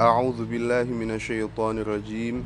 أعوذ 0.00 0.48
بالله 0.48 0.88
من 0.96 1.12
الشيطان 1.12 1.84
الرجيم. 1.84 2.40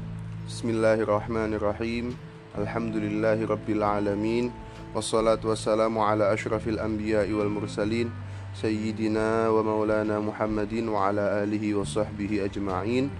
بسم 0.50 0.74
الله 0.74 1.06
الرحمن 1.06 1.54
الرحيم. 1.54 2.10
الحمد 2.58 2.96
لله 2.98 3.46
رب 3.46 3.68
العالمين 3.70 4.50
والصلاة 4.90 5.38
والسلام 5.38 5.94
على 5.98 6.34
أشرف 6.34 6.66
الأنبياء 6.68 7.30
والمرسلين 7.30 8.10
سيدنا 8.58 9.54
ومولانا 9.54 10.18
محمد 10.18 10.74
وعلى 10.90 11.46
آله 11.46 11.64
وصحبه 11.78 12.42
أجمعين. 12.42 13.14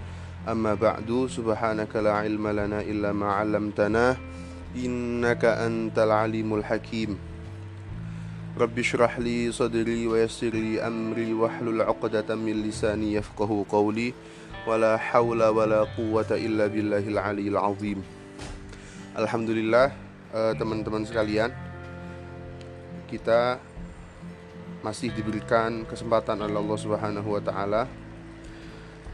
أما 0.51 0.75
بعد 0.75 1.07
سبحانك 1.31 1.95
لا 1.95 2.27
علم 2.27 2.43
لنا 2.43 2.83
إلا 2.83 3.15
ما 3.15 3.39
علمتنا 3.39 4.19
إنك 4.75 5.43
أنت 5.47 5.95
العليم 5.95 6.49
الحكيم. 6.59 7.34
رب 8.58 8.78
اشرح 8.78 9.18
لي 9.18 9.52
صدري 9.52 10.06
ويسر 10.06 10.50
لي 10.52 10.82
أمري 10.82 11.32
واحلل 11.32 11.82
عقدة 11.82 12.34
من 12.34 12.62
لساني 12.62 13.14
يفقه 13.14 13.66
قولي 13.68 14.12
ولا 14.66 14.96
حول 14.96 15.42
ولا 15.42 15.80
قوة 15.96 16.30
إلا 16.30 16.66
بالله 16.66 17.04
العلي 17.08 17.48
العظيم 17.48 18.00
Alhamdulillah 19.10 19.90
eh, 20.30 20.54
teman-teman 20.54 21.02
sekalian 21.02 21.50
kita 23.10 23.58
masih 24.80 25.12
diberikan 25.12 25.84
kesempatan 25.84 26.40
oleh 26.40 26.56
Allah 26.56 26.78
Subhanahu 26.78 27.36
wa 27.36 27.42
taala 27.42 27.84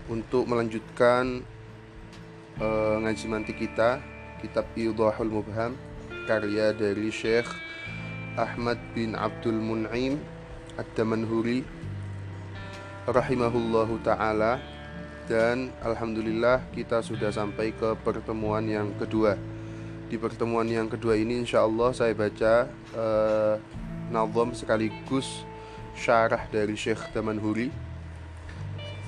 untuk 0.06 0.46
melanjutkan 0.46 1.42
uh, 2.62 2.96
ngaji 3.02 3.26
mantik 3.26 3.58
kita 3.58 3.98
kitab 4.38 4.70
Idahul 4.78 5.32
Mubham 5.32 5.74
karya 6.30 6.70
dari 6.70 7.10
Syekh 7.10 7.50
Ahmad 8.40 8.80
bin 8.95 9.12
Abdul 9.12 9.59
Mun'im 9.59 10.16
Ad-Damanhuri 10.80 11.67
rahimahullahu 13.04 13.99
taala 14.07 14.55
dan 15.27 15.68
alhamdulillah 15.84 16.63
kita 16.71 17.04
sudah 17.04 17.27
sampai 17.27 17.76
ke 17.76 17.91
pertemuan 17.99 18.63
yang 18.63 18.96
kedua. 18.96 19.35
Di 20.07 20.15
pertemuan 20.15 20.63
yang 20.63 20.88
kedua 20.88 21.20
ini 21.20 21.43
insya 21.43 21.68
Allah 21.68 21.91
saya 21.91 22.15
baca 22.15 22.71
uh, 22.96 23.55
nazam 24.07 24.55
sekaligus 24.55 25.43
syarah 25.91 26.48
dari 26.48 26.79
Syekh 26.79 27.12
Damanhuri. 27.12 27.68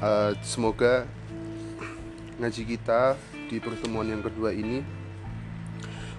Uh, 0.04 0.36
semoga 0.44 1.08
ngaji 2.44 2.76
kita 2.76 3.16
di 3.48 3.64
pertemuan 3.64 4.12
yang 4.12 4.20
kedua 4.20 4.52
ini 4.52 4.84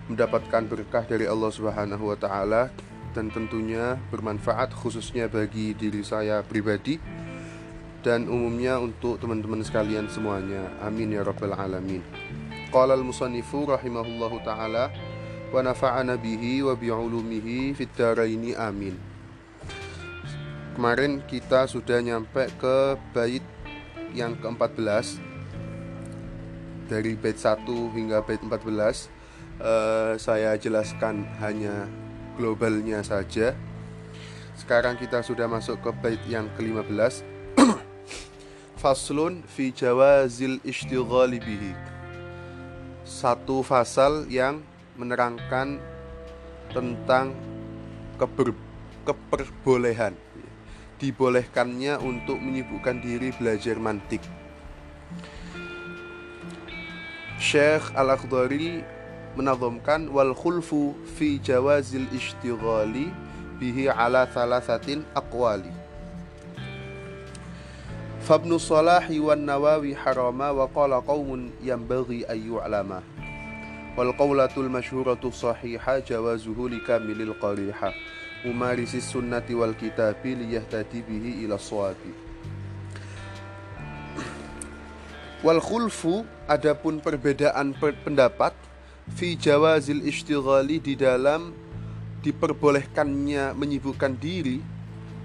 mendapatkan 0.08 0.64
berkah 0.68 1.04
dari 1.04 1.28
Allah 1.28 1.52
Subhanahu 1.52 2.12
wa 2.12 2.16
taala 2.16 2.72
dan 3.14 3.30
tentunya 3.30 3.96
bermanfaat 4.10 4.74
khususnya 4.74 5.30
bagi 5.30 5.72
diri 5.78 6.02
saya 6.02 6.42
pribadi 6.42 6.98
dan 8.04 8.28
umumnya 8.28 8.76
untuk 8.82 9.16
teman-teman 9.16 9.64
sekalian 9.64 10.10
semuanya. 10.12 10.68
Amin 10.84 11.14
ya 11.14 11.24
rabbal 11.24 11.56
alamin. 11.56 12.04
Qala 12.68 12.98
al-musannifu 12.98 13.64
rahimahullahu 13.70 14.44
taala 14.44 14.92
wa 15.48 15.60
nafa'ana 15.62 16.18
bihi 16.18 16.60
wa 16.66 16.76
bi'ulumihi 16.76 17.72
fid 17.72 17.94
dharaini 17.96 18.52
amin. 18.58 18.98
Kemarin 20.74 21.22
kita 21.24 21.70
sudah 21.70 22.02
nyampe 22.02 22.50
ke 22.58 22.98
bait 23.14 23.46
yang 24.10 24.34
ke-14 24.42 25.22
dari 26.90 27.14
bait 27.16 27.38
1 27.38 27.62
hingga 27.94 28.20
bait 28.26 28.42
14 28.42 28.50
uh, 29.62 30.12
saya 30.18 30.58
jelaskan 30.58 31.24
hanya 31.40 31.86
globalnya 32.36 33.00
saja. 33.00 33.54
Sekarang 34.54 34.94
kita 34.94 35.22
sudah 35.22 35.50
masuk 35.50 35.82
ke 35.82 35.90
bait 35.98 36.22
yang 36.30 36.46
ke-15. 36.54 37.26
Faslun 38.80 39.42
fi 39.44 39.74
jawazil 39.74 40.62
ishtighali 40.62 41.42
bihi. 41.42 41.72
Satu 43.04 43.60
fasal 43.60 44.24
yang 44.32 44.64
menerangkan 44.96 45.82
tentang 46.72 47.36
keber, 48.16 48.56
keperbolehan 49.04 50.16
dibolehkannya 51.02 52.00
untuk 52.00 52.40
menyibukkan 52.40 53.02
diri 53.02 53.34
belajar 53.36 53.76
mantik. 53.76 54.22
Syekh 57.36 57.92
Al-Akhdari 57.92 58.93
menazamkan 59.34 60.10
wal 60.10 60.34
khulfu 60.34 60.94
fi 61.18 61.38
jawazil 61.42 62.06
ishtighali 62.14 63.10
bihi 63.58 63.90
ala 63.90 64.26
thalathatin 64.26 65.02
aqwali 65.14 65.84
Fabnu 68.24 68.56
Salahi 68.56 69.20
wan 69.20 69.44
Nawawi 69.44 69.92
harama 69.92 70.48
wa 70.48 70.64
qala 70.64 71.04
qaumun 71.04 71.52
yanbaghi 71.60 72.24
an 72.24 72.40
yu'lama. 72.40 73.04
Wal 74.00 74.16
qawlatul 74.16 74.72
masyhuratu 74.72 75.28
sahiha 75.28 76.00
jawazuhu 76.00 76.72
likamilil 76.72 77.36
qariha. 77.36 77.92
Umarisis 78.48 79.12
sunnati 79.12 79.52
wal 79.52 79.76
kitabi 79.76 80.40
liyahtadi 80.40 81.04
bihi 81.04 81.44
ila 81.44 81.60
sawabi. 81.60 82.16
Wal 85.44 85.60
khulfu 85.60 86.24
adapun 86.48 87.04
perbedaan 87.04 87.76
pendapat 87.76 88.56
fi 89.12 89.36
jawazil 89.36 90.00
istighali 90.00 90.80
di 90.80 90.96
dalam 90.96 91.52
diperbolehkannya 92.24 93.52
menyibukkan 93.52 94.16
diri 94.16 94.64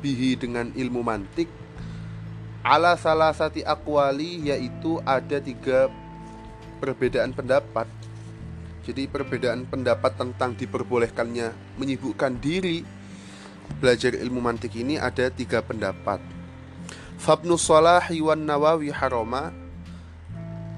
bihi 0.03 0.35
dengan 0.35 0.71
ilmu 0.75 0.99
mantik. 0.99 1.47
Ala 2.59 2.99
salah 2.99 3.31
satu 3.31 3.63
akwali 3.63 4.51
yaitu 4.51 4.99
ada 5.07 5.39
tiga 5.39 5.87
perbedaan 6.83 7.31
pendapat. 7.31 7.87
Jadi 8.83 9.07
perbedaan 9.07 9.63
pendapat 9.63 10.15
tentang 10.19 10.55
diperbolehkannya 10.59 11.79
menyibukkan 11.79 12.35
diri 12.39 12.83
belajar 13.79 14.17
ilmu 14.17 14.43
mantik 14.43 14.75
ini 14.75 14.99
ada 14.99 15.31
tiga 15.31 15.63
pendapat. 15.63 16.19
Fabnu 17.19 17.55
Salahi 17.59 18.19
wan 18.23 18.43
Nawawi 18.43 18.91
haroma. 18.91 19.51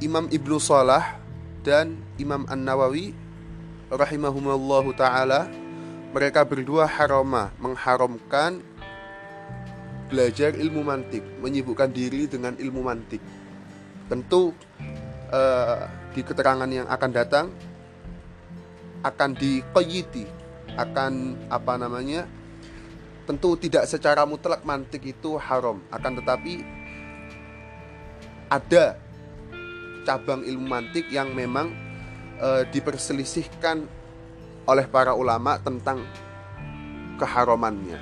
Imam 0.01 0.25
Ibnu 0.33 0.57
Salah 0.57 1.21
dan 1.62 1.98
Imam 2.18 2.46
An-Nawawi 2.50 3.14
rahimahumallahu 3.94 4.94
taala 4.98 5.50
mereka 6.12 6.44
berdua 6.44 6.90
harama 6.90 7.54
mengharamkan 7.62 8.60
belajar 10.12 10.52
ilmu 10.60 10.84
mantik, 10.84 11.24
menyibukkan 11.40 11.88
diri 11.88 12.28
dengan 12.28 12.52
ilmu 12.60 12.84
mantik. 12.84 13.24
Tentu 14.12 14.52
uh, 15.32 15.88
di 16.12 16.20
keterangan 16.20 16.68
yang 16.68 16.84
akan 16.92 17.12
datang 17.16 17.48
akan 19.08 19.32
dikoyiti, 19.40 20.28
akan 20.76 21.40
apa 21.48 21.80
namanya? 21.80 22.28
Tentu 23.24 23.56
tidak 23.56 23.88
secara 23.88 24.28
mutlak 24.28 24.68
mantik 24.68 25.00
itu 25.08 25.40
haram, 25.40 25.80
akan 25.88 26.20
tetapi 26.20 26.68
ada 28.52 29.00
cabang 30.03 30.41
ilmu 30.45 30.66
mantik 30.66 31.07
yang 31.09 31.34
memang 31.34 31.72
e, 32.38 32.66
diperselisihkan 32.69 33.85
oleh 34.66 34.85
para 34.89 35.17
ulama 35.17 35.57
tentang 35.62 36.06
keharamannya. 37.17 38.00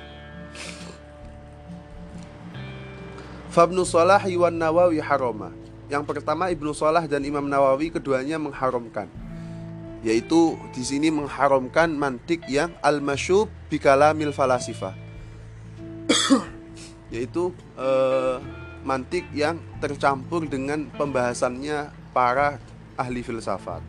Fabnu 3.50 3.82
Salah 3.82 4.22
wan 4.22 4.54
Nawawi 4.54 5.02
haroma. 5.02 5.50
Yang 5.90 6.06
pertama 6.06 6.54
Ibnu 6.54 6.70
Salah 6.70 7.02
dan 7.10 7.26
Imam 7.26 7.42
Nawawi 7.50 7.90
keduanya 7.90 8.38
mengharamkan 8.38 9.10
yaitu 10.00 10.56
di 10.72 10.80
sini 10.80 11.12
mengharamkan 11.12 11.92
mantik 11.92 12.40
yang 12.48 12.72
al-masyub 12.80 13.52
bikalamil 13.68 14.32
falasifah 14.32 14.96
yaitu 17.14 17.52
eh, 17.76 18.36
mantik 18.82 19.28
yang 19.36 19.60
tercampur 19.78 20.44
dengan 20.48 20.88
pembahasannya 20.96 21.92
para 22.10 22.58
ahli 22.96 23.20
filsafat. 23.24 23.80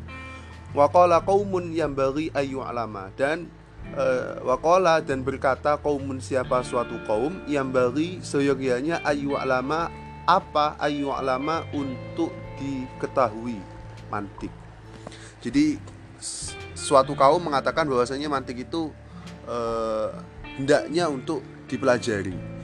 Waqala 0.71 1.19
qaumun 1.23 1.75
yang 1.75 1.91
bagi 1.91 2.31
ayu 2.31 2.63
alama 2.63 3.11
dan 3.19 3.51
uh, 3.95 4.39
waqala 4.47 5.03
dan 5.03 5.19
berkata 5.19 5.75
kaumun 5.75 6.23
siapa 6.23 6.63
suatu 6.63 6.95
kaum 7.03 7.43
yang 7.43 7.67
bagi 7.75 8.23
seyogianya 8.23 9.03
ayu 9.03 9.35
alama 9.35 9.91
apa 10.23 10.79
ayu 10.79 11.11
alama 11.11 11.67
untuk 11.75 12.31
diketahui 12.55 13.59
mantik. 14.07 14.53
Jadi 15.43 15.75
suatu 16.77 17.17
kaum 17.17 17.41
mengatakan 17.41 17.83
bahwasanya 17.89 18.31
mantik 18.31 18.63
itu 18.63 18.93
uh, 19.49 20.13
hendaknya 20.55 21.09
untuk 21.11 21.43
dipelajari 21.67 22.60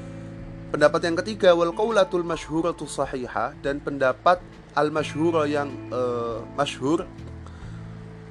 Pendapat 0.67 0.99
yang 1.07 1.15
ketiga 1.23 1.55
wal 1.55 1.71
qaulatul 1.71 2.27
masyhuratu 2.27 2.83
sahiha 2.83 3.55
dan 3.63 3.79
pendapat 3.79 4.43
al 4.75 4.91
masyhura 4.91 5.47
yang 5.47 5.71
uh, 5.95 6.43
masyhur 6.59 7.07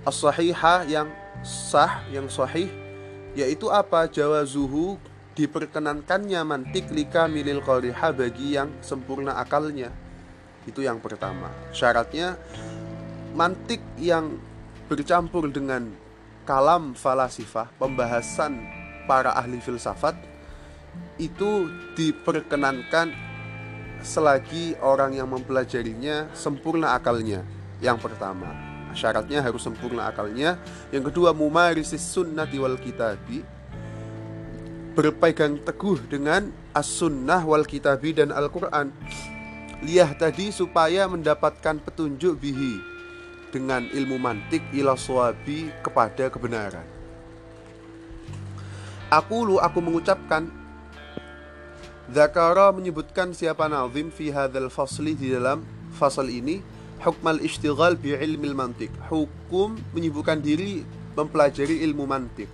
as 0.04 0.20
sahiha 0.20 0.84
yang 0.84 1.08
sah 1.40 2.04
yang 2.12 2.28
sahih 2.28 2.68
yaitu 3.32 3.72
apa 3.72 4.04
jawazuhu 4.04 5.00
diperkenankannya 5.32 6.40
mantik 6.44 6.92
lika 6.92 7.24
milil 7.24 7.64
qariha 7.64 8.12
bagi 8.12 8.56
yang 8.56 8.68
sempurna 8.84 9.40
akalnya 9.40 9.88
Itu 10.66 10.82
yang 10.82 10.98
pertama. 10.98 11.48
Syaratnya 11.70 12.34
mantik 13.32 13.78
yang 13.96 14.34
bercampur 14.90 15.46
dengan 15.46 15.88
kalam 16.42 16.92
falasifah, 16.98 17.70
pembahasan 17.78 18.60
para 19.06 19.30
ahli 19.38 19.62
filsafat 19.62 20.35
itu 21.16 21.70
diperkenankan 21.96 23.12
selagi 24.04 24.76
orang 24.84 25.16
yang 25.16 25.28
mempelajarinya 25.32 26.30
sempurna 26.36 26.92
akalnya. 26.94 27.42
Yang 27.80 28.08
pertama, 28.08 28.52
syaratnya 28.92 29.40
harus 29.40 29.64
sempurna 29.64 30.08
akalnya. 30.08 30.60
Yang 30.92 31.12
kedua, 31.12 31.32
mumarisis 31.32 32.04
sunnati 32.04 32.56
wal 32.60 32.76
kitabi 32.80 33.56
berpegang 34.96 35.60
teguh 35.60 36.00
dengan 36.08 36.48
as-sunnah 36.72 37.44
wal 37.44 37.68
kitabi 37.68 38.16
dan 38.16 38.32
Al-Quran 38.32 38.88
Liah 39.84 40.08
tadi 40.16 40.48
supaya 40.48 41.04
mendapatkan 41.04 41.76
petunjuk 41.84 42.40
bihi 42.40 42.80
dengan 43.52 43.84
ilmu 43.92 44.16
mantik 44.16 44.64
ila 44.72 44.96
suwabi 44.96 45.68
kepada 45.84 46.32
kebenaran 46.32 46.88
Aku 49.12 49.44
lu 49.44 49.60
aku 49.60 49.84
mengucapkan 49.84 50.48
Zakara 52.06 52.70
menyebutkan 52.70 53.34
siapa 53.34 53.66
nazim 53.66 54.14
fi 54.14 54.30
hadzal 54.30 54.70
fasli 54.70 55.18
di 55.18 55.34
dalam 55.34 55.66
fasal 55.90 56.30
ini 56.30 56.62
hukmal 57.02 57.42
istighal 57.42 57.98
bi 57.98 58.14
ilmil 58.14 58.54
mantik 58.54 58.94
hukum 59.10 59.74
menyibukkan 59.90 60.38
diri 60.38 60.86
mempelajari 61.18 61.82
ilmu 61.82 62.06
mantik 62.06 62.46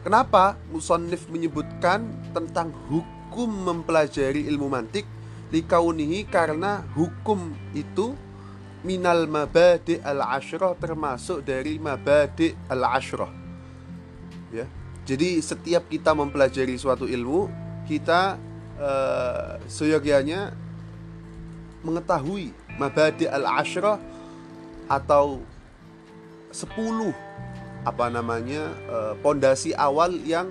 Kenapa 0.00 0.56
Musonif 0.72 1.28
menyebutkan 1.28 2.08
tentang 2.32 2.72
hukum 2.88 3.50
mempelajari 3.50 4.48
ilmu 4.48 4.72
mantik 4.72 5.04
Likaunihi 5.52 6.28
karena 6.28 6.84
hukum 6.96 7.56
itu 7.76 8.16
minal 8.84 9.28
mabadi 9.28 10.00
al 10.00 10.24
ashrah 10.24 10.72
termasuk 10.76 11.44
dari 11.44 11.76
mabadi 11.76 12.56
al 12.72 12.84
ashrah 12.88 13.32
ya. 14.52 14.64
Jadi 15.08 15.40
setiap 15.40 15.88
kita 15.88 16.12
mempelajari 16.12 16.76
suatu 16.76 17.08
ilmu 17.08 17.67
kita 17.88 18.36
uh, 18.76 19.56
seyogianya 19.64 20.52
mengetahui 21.80 22.52
mabadi 22.76 23.24
al 23.24 23.48
ashrah 23.48 23.96
atau 24.92 25.40
10 26.52 26.68
apa 27.86 28.10
namanya 28.10 28.72
eh, 28.90 29.14
pondasi 29.22 29.70
awal 29.76 30.12
yang 30.26 30.50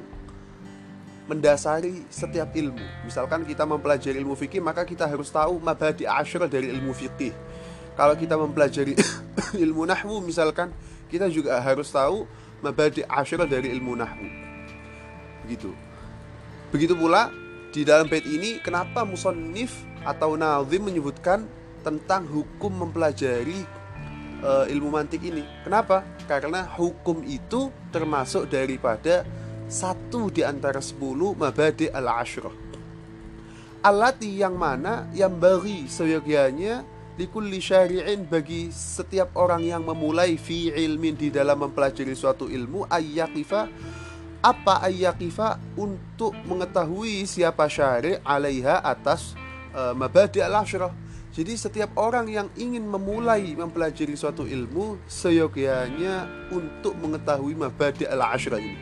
mendasari 1.28 2.08
setiap 2.08 2.56
ilmu. 2.56 2.82
Misalkan 3.04 3.44
kita 3.44 3.68
mempelajari 3.68 4.16
ilmu 4.16 4.34
fikih, 4.40 4.64
maka 4.64 4.88
kita 4.88 5.04
harus 5.04 5.28
tahu 5.28 5.60
mabadi 5.60 6.08
asyur 6.08 6.48
dari 6.48 6.72
ilmu 6.72 6.96
fikih. 6.96 7.36
Kalau 8.00 8.16
kita 8.16 8.40
mempelajari 8.40 8.96
ilmu 9.68 9.84
nahwu 9.84 10.24
misalkan, 10.24 10.72
kita 11.12 11.28
juga 11.28 11.60
harus 11.60 11.92
tahu 11.92 12.24
mabadi 12.64 13.04
asyur 13.04 13.44
dari 13.44 13.76
ilmu 13.76 14.00
nahwu. 14.00 14.28
Begitu. 15.44 15.76
Begitu 16.68 16.94
pula 17.00 17.32
di 17.72 17.88
dalam 17.88 18.12
bait 18.12 18.28
ini 18.28 18.60
kenapa 18.60 19.08
musannif 19.08 19.88
atau 20.04 20.36
nazim 20.36 20.84
menyebutkan 20.88 21.48
tentang 21.84 22.28
hukum 22.28 22.84
mempelajari 22.84 23.64
uh, 24.44 24.68
ilmu 24.68 24.92
mantik 24.92 25.24
ini. 25.24 25.44
Kenapa? 25.64 26.04
Karena 26.28 26.68
hukum 26.68 27.24
itu 27.24 27.72
termasuk 27.92 28.52
daripada 28.52 29.24
satu 29.68 30.28
di 30.32 30.44
antara 30.44 30.84
sepuluh 30.84 31.36
mabadi 31.36 31.88
al-ashrah. 31.88 32.52
Alati 33.84 34.36
yang 34.36 34.60
mana 34.60 35.08
yang 35.16 35.40
bagi 35.40 35.88
seyogianya 35.88 36.84
likulli 37.16 37.64
syari'in 37.64 38.28
bagi 38.28 38.68
setiap 38.70 39.32
orang 39.40 39.64
yang 39.64 39.88
memulai 39.88 40.36
fi 40.36 40.70
ilmin 40.76 41.16
di 41.16 41.32
dalam 41.32 41.64
mempelajari 41.64 42.14
suatu 42.14 42.52
ilmu 42.52 42.90
ayyakifa 42.92 43.70
apa 44.42 44.86
ayyakifa 44.86 45.58
untuk 45.76 46.34
mengetahui 46.46 47.26
siapa 47.26 47.66
syari' 47.70 48.22
alaiha 48.22 48.82
atas 48.82 49.34
uh, 49.74 49.94
mabadi 49.98 50.42
al-ashrah 50.42 50.94
jadi 51.38 51.54
setiap 51.54 51.94
orang 52.02 52.26
yang 52.26 52.48
ingin 52.58 52.82
memulai 52.82 53.54
mempelajari 53.54 54.18
suatu 54.18 54.50
ilmu 54.50 54.98
seyogianya 55.06 56.26
untuk 56.50 56.98
mengetahui 56.98 57.54
mabadi 57.54 58.10
al-ashrah 58.10 58.58
ini. 58.58 58.74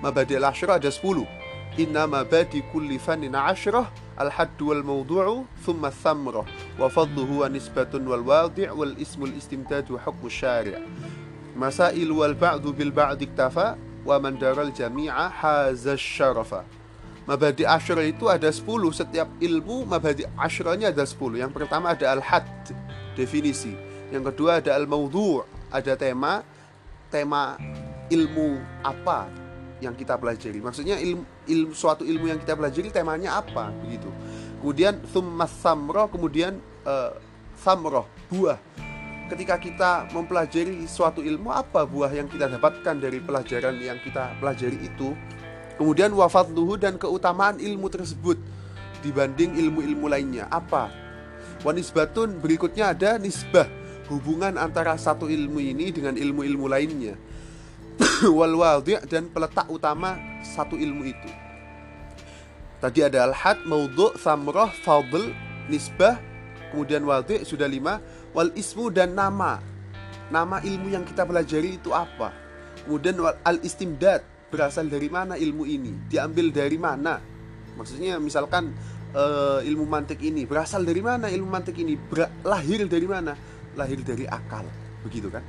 Mabadi 0.00 0.40
al-ashrah 0.40 0.80
ada 0.80 0.88
10. 0.88 1.28
Inna 1.76 2.08
mabadi 2.08 2.64
kulli 2.72 2.96
fannin 2.96 3.36
ashrah 3.36 3.92
al-haddu 4.16 4.72
wal 4.72 4.80
mawdu'u 4.80 5.44
thumma 5.60 5.92
thamrah 5.92 6.48
wa 6.80 6.88
fadluhu 6.88 7.44
wa 7.44 7.52
nisbatun 7.52 8.08
wal 8.08 8.24
wadi' 8.24 8.72
wal 8.72 8.96
ismul 8.96 9.30
istimdadu 9.36 10.00
hukmu 10.00 10.32
syari' 10.32 10.80
masail 11.54 12.08
wal 12.10 12.34
ba'du 12.34 12.74
bil 12.74 12.90
ba'd 12.90 13.22
iktafa 13.22 13.78
wa 14.06 14.16
man 14.18 14.38
daral 14.38 14.70
jami'a 14.70 15.30
haza 15.30 15.94
syarafa. 15.98 16.66
Mabadi 17.28 17.68
Ashra 17.68 18.00
itu 18.08 18.24
ada 18.24 18.48
10 18.48 18.64
Setiap 18.88 19.28
ilmu 19.36 19.84
Mabadi 19.84 20.24
Ashranya 20.32 20.88
ada 20.88 21.04
10 21.04 21.44
Yang 21.44 21.52
pertama 21.52 21.92
ada 21.92 22.16
Al-Had 22.16 22.48
Definisi. 23.12 23.76
Yang 24.08 24.32
kedua 24.32 24.64
ada 24.64 24.72
Al-Mawdu' 24.72 25.44
Ada 25.68 25.92
tema. 26.00 26.40
Tema 27.12 27.60
ilmu 28.08 28.56
apa 28.80 29.28
yang 29.84 29.92
kita 29.92 30.16
pelajari? 30.16 30.64
Maksudnya 30.64 30.96
ilmu, 30.96 31.24
ilmu 31.44 31.72
suatu 31.76 32.04
ilmu 32.04 32.32
yang 32.32 32.40
kita 32.40 32.56
pelajari 32.56 32.88
temanya 32.88 33.36
apa? 33.36 33.76
Begitu. 33.84 34.08
Kemudian 34.64 34.96
Thumma 35.12 35.44
Samroh 35.44 36.08
Kemudian 36.08 36.56
uh, 36.88 37.12
Samroh 37.60 38.08
Buah 38.32 38.56
ketika 39.28 39.60
kita 39.60 39.92
mempelajari 40.10 40.88
suatu 40.88 41.20
ilmu 41.20 41.52
apa 41.52 41.84
buah 41.84 42.10
yang 42.10 42.26
kita 42.26 42.48
dapatkan 42.48 42.96
dari 42.96 43.20
pelajaran 43.20 43.76
yang 43.78 44.00
kita 44.00 44.32
pelajari 44.40 44.80
itu 44.82 45.12
Kemudian 45.78 46.10
wafat 46.10 46.50
luhu 46.50 46.74
dan 46.74 46.98
keutamaan 46.98 47.62
ilmu 47.62 47.86
tersebut 47.86 48.34
dibanding 48.98 49.54
ilmu-ilmu 49.54 50.10
lainnya. 50.10 50.50
Apa? 50.50 50.90
Wanisbatun 51.62 52.42
berikutnya 52.42 52.90
ada 52.90 53.14
nisbah 53.14 53.70
hubungan 54.10 54.58
antara 54.58 54.98
satu 54.98 55.30
ilmu 55.30 55.62
ini 55.62 55.94
dengan 55.94 56.18
ilmu-ilmu 56.18 56.66
lainnya. 56.66 57.14
Wal 58.36 58.58
dan 59.06 59.30
peletak 59.30 59.70
utama 59.70 60.18
satu 60.42 60.74
ilmu 60.74 61.06
itu. 61.06 61.30
Tadi 62.82 63.06
ada 63.06 63.30
al-had, 63.30 63.62
maudhu', 63.62 64.18
samrah, 64.18 64.74
fadl, 64.82 65.30
nisbah, 65.70 66.18
kemudian 66.70 67.06
wadhi' 67.06 67.42
sudah 67.42 67.66
lima, 67.66 68.02
wal 68.32 68.50
ismu 68.54 68.92
dan 68.92 69.16
nama. 69.16 69.60
Nama 70.28 70.60
ilmu 70.60 70.92
yang 70.92 71.08
kita 71.08 71.24
pelajari 71.24 71.80
itu 71.80 71.96
apa? 71.96 72.32
Kemudian 72.84 73.16
al-istimdad, 73.44 74.20
berasal 74.52 74.88
dari 74.88 75.08
mana 75.08 75.36
ilmu 75.36 75.64
ini? 75.64 75.92
Diambil 76.08 76.52
dari 76.52 76.76
mana? 76.76 77.20
Maksudnya 77.76 78.20
misalkan 78.20 78.72
uh, 79.16 79.60
ilmu 79.64 79.88
mantik 79.88 80.20
ini 80.20 80.44
berasal 80.44 80.84
dari 80.84 81.00
mana 81.00 81.32
ilmu 81.32 81.48
mantik 81.48 81.76
ini? 81.80 81.96
Ber 81.96 82.28
lahir 82.44 82.84
dari 82.84 83.08
mana? 83.08 83.32
Lahir 83.76 84.00
dari 84.04 84.28
akal. 84.28 84.66
Begitu 85.04 85.32
kan? 85.32 85.44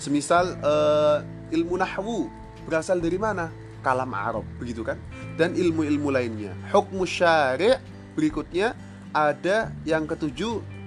Semisal 0.00 0.56
uh, 0.60 1.24
ilmu 1.52 1.80
nahwu 1.80 2.28
berasal 2.64 3.00
dari 3.00 3.16
mana? 3.16 3.48
Kalam 3.80 4.12
Arab. 4.12 4.44
Begitu 4.60 4.84
kan? 4.84 5.00
Dan 5.40 5.56
ilmu-ilmu 5.56 6.12
lainnya. 6.12 6.52
Hukmu 6.68 7.08
syari' 7.08 7.80
berikutnya 8.12 8.76
ada 9.16 9.72
yang 9.88 10.04
ketujuh 10.04 10.79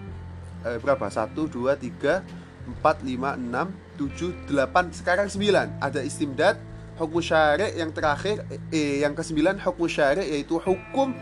eh, 0.65 0.79
berapa? 0.79 1.05
Satu 1.12 1.48
dua 1.48 1.75
tiga 1.75 2.24
empat 2.63 3.03
lima 3.03 3.36
enam 3.36 3.75
tujuh 4.00 4.34
delapan. 4.48 4.89
Sekarang 4.96 5.27
sembilan. 5.27 5.84
Ada 5.84 6.01
istimdad 6.01 6.55
hukum 6.98 7.20
syari' 7.20 7.74
yang 7.77 7.89
terakhir 7.89 8.46
eh, 8.70 9.01
yang 9.01 9.17
kesembilan 9.17 9.58
hukum 9.62 9.89
syari' 9.89 10.29
yaitu 10.29 10.62
hukum 10.62 11.13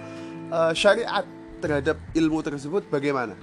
uh, 0.52 0.76
syariat 0.76 1.24
terhadap 1.64 1.96
ilmu 2.12 2.44
tersebut 2.44 2.84
bagaimana? 2.92 3.40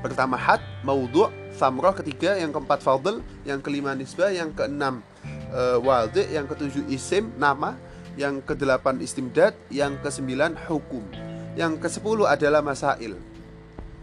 Pertama 0.00 0.40
had 0.40 0.64
maudhu' 0.80 1.28
samroh 1.52 1.92
ketiga 1.92 2.40
yang 2.40 2.50
keempat 2.50 2.80
fadl 2.80 3.20
yang 3.44 3.60
kelima 3.60 3.92
nisbah 3.92 4.32
yang 4.32 4.50
keenam 4.56 5.04
uh, 5.52 5.76
waldi 5.78 6.24
yang 6.32 6.48
ketujuh 6.48 6.88
isim 6.88 7.28
nama 7.36 7.76
yang 8.16 8.40
kedelapan 8.40 9.00
istimdad 9.04 9.52
yang 9.68 10.00
kesembilan 10.00 10.56
hukum. 10.68 11.04
Yang 11.52 11.84
kesepuluh 11.84 12.24
adalah 12.24 12.64
masail 12.64 13.20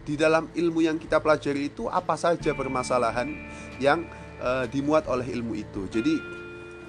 di 0.09 0.17
dalam 0.17 0.49
ilmu 0.57 0.81
yang 0.81 0.97
kita 0.97 1.21
pelajari 1.21 1.69
itu 1.69 1.85
apa 1.85 2.17
saja 2.17 2.57
permasalahan 2.57 3.29
yang 3.77 4.09
uh, 4.41 4.65
dimuat 4.65 5.05
oleh 5.05 5.29
ilmu 5.37 5.53
itu 5.53 5.85
jadi 5.85 6.17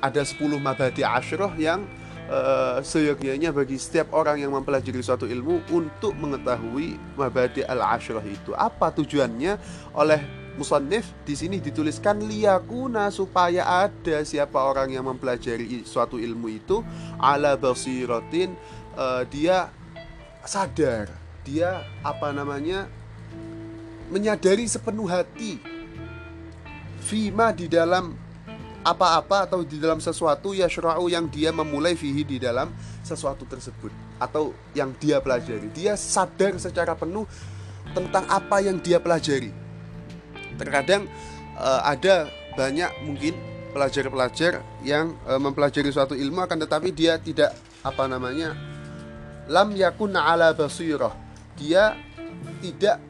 ada 0.00 0.24
10 0.24 0.40
mabadi 0.56 1.04
asyrah 1.04 1.52
yang 1.60 1.84
uh, 2.32 2.78
seyogianya 2.80 3.52
bagi 3.52 3.76
setiap 3.76 4.16
orang 4.16 4.40
yang 4.40 4.56
mempelajari 4.56 5.04
suatu 5.04 5.28
ilmu 5.28 5.68
untuk 5.68 6.16
mengetahui 6.16 6.96
mabadi 7.18 7.60
al 7.66 7.84
ashrah 7.84 8.24
itu. 8.24 8.56
Apa 8.56 8.94
tujuannya? 8.94 9.60
Oleh 9.92 10.24
musannif 10.56 11.12
di 11.28 11.36
sini 11.36 11.60
dituliskan 11.60 12.24
liyakuna 12.24 13.12
supaya 13.12 13.86
ada 13.86 14.24
siapa 14.24 14.56
orang 14.56 14.90
yang 14.92 15.04
mempelajari 15.04 15.84
suatu 15.84 16.16
ilmu 16.16 16.48
itu 16.48 16.80
ala 17.20 17.60
basiratin 17.60 18.56
uh, 18.96 19.28
dia 19.28 19.68
sadar, 20.48 21.12
dia 21.44 21.84
apa 22.00 22.32
namanya? 22.32 22.99
Menyadari 24.10 24.66
sepenuh 24.66 25.06
hati 25.06 25.62
fima 27.00 27.54
di 27.54 27.70
dalam 27.70 28.12
apa-apa 28.80 29.44
atau 29.44 29.60
di 29.60 29.76
dalam 29.76 30.00
sesuatu 30.00 30.56
ya 30.56 30.64
syura'u 30.64 31.12
yang 31.12 31.28
dia 31.28 31.52
memulai 31.52 31.92
fihi 31.92 32.24
di 32.24 32.40
dalam 32.40 32.72
sesuatu 33.04 33.44
tersebut 33.44 33.92
atau 34.16 34.56
yang 34.72 34.92
dia 34.96 35.20
pelajari. 35.20 35.68
Dia 35.72 35.96
sadar 36.00 36.56
secara 36.56 36.96
penuh 36.96 37.28
tentang 37.92 38.24
apa 38.28 38.64
yang 38.64 38.80
dia 38.80 38.96
pelajari. 38.96 39.52
Terkadang 40.56 41.08
uh, 41.60 41.84
ada 41.84 42.28
banyak 42.56 42.88
mungkin 43.04 43.36
pelajar-pelajar 43.76 44.64
yang 44.82 45.12
uh, 45.28 45.36
mempelajari 45.36 45.92
suatu 45.92 46.16
ilmu 46.16 46.40
akan 46.42 46.58
tetapi 46.64 46.88
dia 46.90 47.20
tidak 47.20 47.52
apa 47.84 48.04
namanya 48.08 48.56
lam 49.44 49.76
yakun 49.76 50.16
ala 50.16 50.56
basirah. 50.56 51.12
Dia 51.60 51.92
tidak 52.64 53.09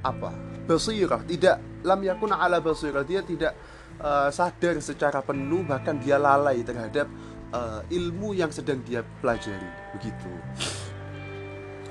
apa? 0.00 0.32
Basirah, 0.64 1.22
tidak 1.26 1.60
lam 1.82 2.00
yakun 2.04 2.30
ala 2.30 2.62
basirah. 2.62 3.02
Dia 3.02 3.24
tidak 3.24 3.56
uh, 4.00 4.28
sadar 4.30 4.78
secara 4.78 5.20
penuh 5.24 5.66
bahkan 5.66 5.98
dia 5.98 6.16
lalai 6.16 6.62
terhadap 6.62 7.10
uh, 7.50 7.82
ilmu 7.90 8.36
yang 8.36 8.52
sedang 8.54 8.80
dia 8.86 9.02
pelajari. 9.20 9.70
Begitu. 9.98 10.30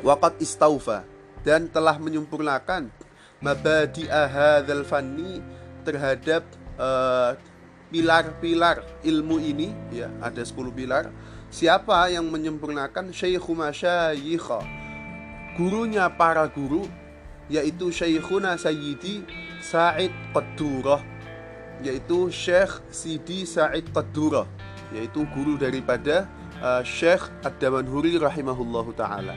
Waqat 0.06 0.40
istaufa. 0.40 1.04
Dan 1.40 1.72
telah 1.72 1.96
menyempurnakan 1.96 2.92
mabadi'a 3.40 4.28
hadzal 4.28 4.84
fanni 4.84 5.40
terhadap 5.88 6.44
uh, 6.76 7.36
pilar-pilar 7.92 8.84
ilmu 9.08 9.40
ini. 9.40 9.72
Ya 9.92 10.12
ada 10.20 10.44
10 10.44 10.56
pilar. 10.76 11.12
Siapa 11.50 12.12
yang 12.14 12.28
menyempurnakan? 12.30 13.10
Syekhu 13.10 13.58
masyayikha 13.58 14.80
gurunya 15.60 16.08
para 16.08 16.48
guru 16.48 16.88
yaitu 17.50 17.90
syekhuna 17.90 18.56
sayyidi 18.56 19.26
Sa'id 19.60 20.14
Qaddurah 20.32 21.02
yaitu 21.82 22.30
Syekh 22.30 22.80
Sidi 22.94 23.44
Sa'id 23.44 23.90
Qaddura 23.90 24.46
yaitu 24.94 25.26
guru 25.34 25.58
daripada 25.58 26.30
uh, 26.62 26.82
Syekh 26.86 27.26
Ad-Damanhuri 27.46 28.18
rahimahullahu 28.18 28.94
taala. 28.98 29.36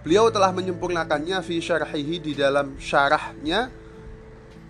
Beliau 0.00 0.32
telah 0.32 0.48
menyempurnakannya 0.50 1.38
fi 1.44 1.60
syarhihi 1.60 2.24
di 2.24 2.32
dalam 2.32 2.80
syarahnya 2.80 3.68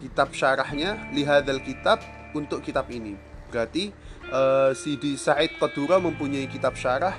kitab 0.03 0.35
syarahnya 0.35 1.13
lihadal 1.15 1.63
kitab 1.63 2.03
untuk 2.35 2.65
kitab 2.65 2.91
ini. 2.91 3.15
Berarti 3.47 3.95
uh, 4.33 4.75
Sidi 4.75 5.15
Sa'id 5.15 5.55
Qaddura 5.61 6.03
mempunyai 6.03 6.51
kitab 6.51 6.75
syarah 6.75 7.15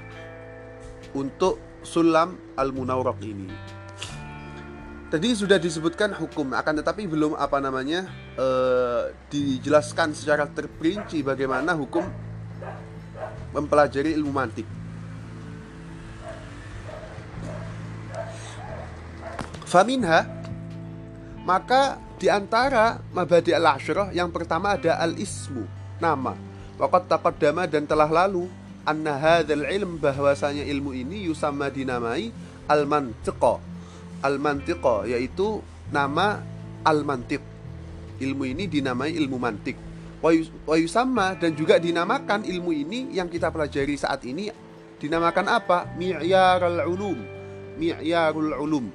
untuk 1.15 1.59
Sulam 1.81 2.37
Al-Munawraq 2.55 3.19
ini. 3.25 3.80
Tadi 5.11 5.35
sudah 5.35 5.59
disebutkan 5.59 6.15
hukum, 6.15 6.55
akan 6.55 6.79
tetapi 6.79 7.03
belum 7.03 7.35
apa 7.35 7.59
namanya 7.59 8.07
uh, 8.39 9.11
dijelaskan 9.27 10.15
secara 10.15 10.47
terperinci 10.47 11.19
bagaimana 11.19 11.75
hukum 11.75 12.07
mempelajari 13.51 14.15
ilmu 14.15 14.31
mantik. 14.31 14.63
Faminha 19.67 20.23
maka 21.43 21.99
di 22.15 22.31
antara 22.31 23.03
mabadi 23.11 23.51
al 23.51 23.67
ashrah 23.67 24.15
yang 24.15 24.31
pertama 24.31 24.79
ada 24.79 24.95
al-ismu, 24.95 25.67
nama. 25.99 26.39
Waqat 26.79 27.11
taqaddama 27.11 27.67
dan 27.67 27.83
telah 27.83 28.07
lalu 28.07 28.47
anna 28.87 29.19
hadzal 29.19 29.67
ilm 29.67 29.99
bahwasanya 29.99 30.63
ilmu 30.71 30.95
ini 30.95 31.27
yusamma 31.27 31.67
dinamai 31.67 32.31
al-mantiqa 32.71 33.70
al-mantiqa 34.21 35.09
yaitu 35.09 35.61
nama 35.89 36.41
al-mantiq. 36.85 37.41
Ilmu 38.21 38.43
ini 38.45 38.69
dinamai 38.69 39.17
ilmu 39.17 39.37
mantik. 39.41 39.77
Wa 40.21 40.77
yusamma 40.77 41.33
dan 41.33 41.57
juga 41.57 41.81
dinamakan 41.81 42.45
ilmu 42.45 42.69
ini 42.69 43.09
yang 43.17 43.25
kita 43.25 43.49
pelajari 43.49 43.97
saat 43.97 44.21
ini 44.29 44.53
dinamakan 45.01 45.49
apa? 45.49 45.89
Mi'yarul 45.97 46.85
ulum. 46.85 47.17
Mi'yarul 47.81 48.53
ulum 48.61 48.85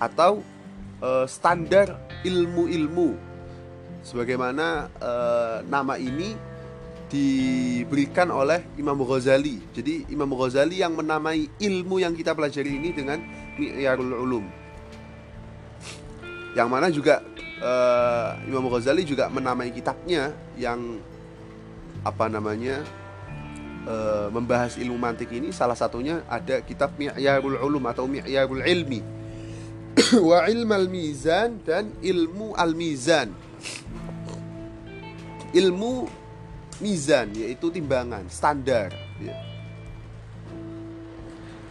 atau 0.00 0.40
uh, 1.04 1.28
standar 1.28 2.00
ilmu-ilmu. 2.24 3.16
Sebagaimana 4.00 4.88
uh, 4.96 5.56
nama 5.68 6.00
ini 6.00 6.32
diberikan 7.12 8.32
oleh 8.32 8.64
Imam 8.80 8.98
Ghazali. 9.04 9.60
Jadi 9.76 10.08
Imam 10.10 10.32
Ghazali 10.32 10.80
yang 10.80 10.96
menamai 10.96 11.52
ilmu 11.60 12.00
yang 12.02 12.16
kita 12.16 12.32
pelajari 12.32 12.80
ini 12.80 12.90
dengan 12.96 13.20
Mi'yarul 13.56 14.12
Ulum. 14.12 14.46
Yang 16.56 16.68
mana 16.68 16.86
juga 16.88 17.20
uh, 17.60 18.36
Imam 18.48 18.68
Ghazali 18.72 19.04
juga 19.04 19.28
menamai 19.28 19.72
kitabnya 19.72 20.32
yang 20.56 21.00
apa 22.04 22.30
namanya 22.30 22.84
uh, 23.88 24.28
membahas 24.30 24.78
ilmu 24.78 24.96
mantik 24.96 25.32
ini 25.32 25.50
salah 25.50 25.76
satunya 25.76 26.22
ada 26.28 26.60
kitab 26.62 26.94
Mi'yarul 26.96 27.60
Ulum 27.60 27.84
atau 27.88 28.08
Mi'yarul 28.08 28.64
Ilmi 28.64 29.00
wa 30.28 30.44
ilmal 30.44 30.92
mizan 30.92 31.56
dan 31.64 31.88
ilmu 32.04 32.52
al 32.52 32.76
mizan 32.76 33.32
ilmu 35.56 36.04
mizan 36.84 37.32
yaitu 37.32 37.72
timbangan 37.72 38.28
standar 38.28 38.92
ya. 39.16 39.36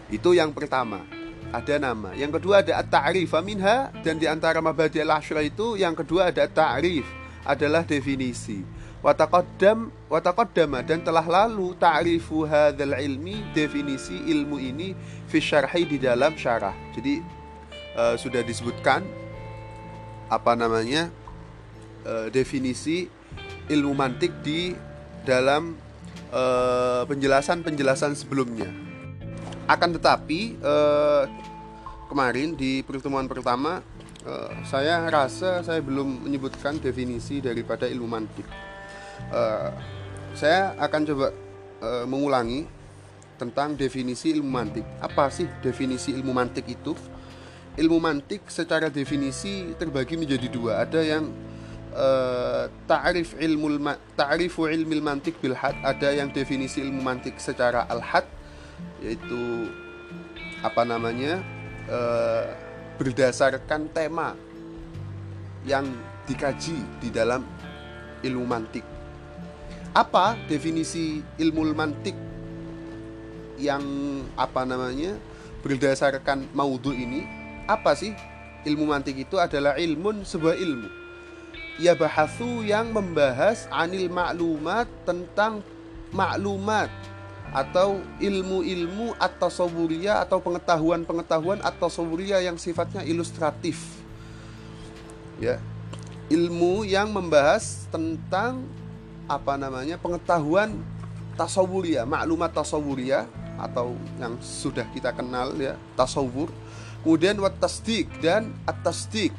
itu 0.10 0.34
yang 0.34 0.50
pertama 0.50 1.06
ada 1.54 1.76
nama. 1.78 2.14
Yang 2.18 2.42
kedua 2.42 2.64
ada 2.66 2.82
at-ta'rif 2.82 3.34
minha 3.46 3.92
dan 4.02 4.18
di 4.18 4.26
antara 4.26 4.64
mabadi 4.64 5.02
al-asyra 5.02 5.46
itu 5.46 5.78
yang 5.78 5.94
kedua 5.94 6.34
ada 6.34 6.46
ta'rif 6.50 7.06
adalah 7.46 7.86
definisi. 7.86 8.66
Wataqaddam 9.06 9.94
wataqaddama 10.10 10.82
dan 10.82 11.06
telah 11.06 11.22
lalu 11.22 11.78
ta'rifu 11.78 12.42
hadzal 12.50 12.98
ilmi 12.98 13.54
definisi 13.54 14.18
ilmu 14.34 14.58
ini 14.58 14.98
fi 15.30 15.38
syarhi 15.38 15.86
di 15.86 16.02
dalam 16.02 16.34
syarah. 16.34 16.74
Jadi 16.98 17.22
uh, 17.94 18.18
sudah 18.18 18.42
disebutkan 18.42 19.06
apa 20.26 20.58
namanya 20.58 21.14
uh, 22.02 22.34
definisi 22.34 23.06
ilmu 23.70 23.94
mantik 23.94 24.34
di 24.46 24.78
dalam 25.26 25.74
eh, 26.30 27.02
penjelasan-penjelasan 27.10 28.14
uh, 28.14 28.18
sebelumnya. 28.18 28.85
Akan 29.66 29.90
tetapi 29.98 30.62
uh, 30.62 31.26
kemarin 32.06 32.54
di 32.54 32.86
pertemuan 32.86 33.26
pertama 33.26 33.82
uh, 34.22 34.54
saya 34.62 35.10
rasa 35.10 35.66
saya 35.66 35.82
belum 35.82 36.22
menyebutkan 36.22 36.78
definisi 36.78 37.42
daripada 37.42 37.90
ilmu 37.90 38.06
mantik. 38.06 38.46
Uh, 39.34 39.74
saya 40.38 40.78
akan 40.78 41.02
coba 41.10 41.28
uh, 41.82 42.06
mengulangi 42.06 42.70
tentang 43.42 43.74
definisi 43.74 44.38
ilmu 44.38 44.50
mantik. 44.54 44.86
Apa 45.02 45.34
sih 45.34 45.50
definisi 45.66 46.14
ilmu 46.14 46.30
mantik 46.30 46.70
itu? 46.70 46.94
Ilmu 47.76 47.98
mantik 48.00 48.48
secara 48.48 48.88
definisi 48.88 49.74
terbagi 49.76 50.16
menjadi 50.16 50.48
dua. 50.48 50.86
Ada 50.86 51.02
yang 51.04 51.26
uh, 51.92 52.70
ta'rif 52.86 53.34
ilmu 53.36 53.82
ta'rifu 54.14 54.70
ilmil 54.70 55.02
mantik 55.02 55.42
bil 55.42 55.58
had, 55.58 55.76
ada 55.84 56.14
yang 56.14 56.30
definisi 56.32 56.86
ilmu 56.86 57.02
mantik 57.02 57.36
secara 57.42 57.84
al 57.90 58.00
had 58.00 58.24
yaitu 59.04 59.70
apa 60.66 60.82
namanya 60.82 61.44
uh, 61.92 62.46
berdasarkan 62.98 63.92
tema 63.92 64.34
yang 65.68 65.86
dikaji 66.26 66.78
di 67.02 67.10
dalam 67.14 67.46
ilmu 68.26 68.46
mantik. 68.48 68.86
Apa 69.96 70.36
definisi 70.50 71.24
ilmu 71.40 71.72
mantik 71.72 72.18
yang 73.56 73.84
apa 74.36 74.68
namanya 74.68 75.16
berdasarkan 75.64 76.50
maudhu 76.52 76.92
ini? 76.92 77.24
Apa 77.70 77.96
sih 77.96 78.12
ilmu 78.66 78.90
mantik 78.90 79.16
itu 79.22 79.38
adalah 79.38 79.78
ilmu 79.78 80.26
sebuah 80.26 80.58
ilmu. 80.58 80.90
Ya 81.76 81.92
bahasu 81.92 82.64
yang 82.64 82.96
membahas 82.96 83.68
anil 83.70 84.08
maklumat 84.08 84.88
tentang 85.04 85.60
maklumat 86.16 86.88
atau 87.56 88.04
ilmu-ilmu 88.20 89.16
atau 89.16 89.48
tasawuriyah 89.48 90.28
atau 90.28 90.44
pengetahuan-pengetahuan 90.44 91.64
atau 91.64 91.88
tasawuriyah 91.88 92.44
yang 92.44 92.60
sifatnya 92.60 93.08
ilustratif. 93.08 93.80
Ya. 95.40 95.64
Ilmu 96.28 96.84
yang 96.84 97.16
membahas 97.16 97.88
tentang 97.88 98.68
apa 99.32 99.56
namanya? 99.56 99.96
pengetahuan 99.96 100.84
tasawuriyah, 101.40 102.04
maklumat 102.04 102.52
tasawuriyah 102.52 103.24
atau 103.56 103.96
yang 104.20 104.36
sudah 104.44 104.84
kita 104.92 105.16
kenal 105.16 105.56
ya, 105.56 105.80
tasawur. 105.96 106.52
Kemudian 107.08 107.40
wat 107.40 107.56
tasdik 107.62 108.12
dan 108.20 108.52
at-tasdik 108.68 109.32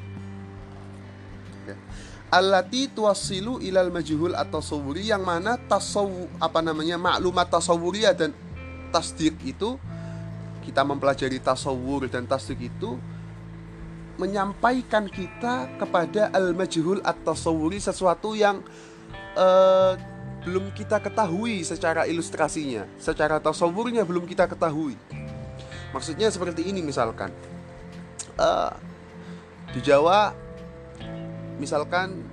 allati 2.30 2.90
tuwassilu 2.90 3.62
ilal 3.62 3.94
majhul 3.94 4.34
atau 4.34 4.58
tasawuri 4.58 5.14
yang 5.14 5.22
mana 5.22 5.54
tasawu 5.56 6.26
apa 6.42 6.58
namanya 6.58 6.98
maklumat 6.98 7.46
tasawuriyah 7.46 8.14
dan 8.18 8.30
tasdik 8.90 9.38
itu 9.46 9.78
kita 10.66 10.82
mempelajari 10.82 11.38
tasawur 11.38 12.10
dan 12.10 12.26
tasdik 12.26 12.66
itu 12.66 12.98
menyampaikan 14.16 15.06
kita 15.06 15.70
kepada 15.76 16.32
al-majhul 16.32 17.04
atau 17.04 17.36
tasawuri 17.36 17.78
sesuatu 17.78 18.32
yang 18.32 18.64
uh, 19.36 19.94
belum 20.42 20.72
kita 20.72 21.02
ketahui 21.02 21.62
secara 21.66 22.08
ilustrasinya, 22.08 22.88
secara 22.96 23.42
tasawurnya 23.42 24.06
belum 24.08 24.24
kita 24.24 24.48
ketahui. 24.48 24.96
Maksudnya 25.92 26.32
seperti 26.32 26.64
ini 26.66 26.80
misalkan 26.80 27.30
uh, 28.40 28.72
di 29.70 29.80
Jawa 29.84 30.45
misalkan 31.56 32.24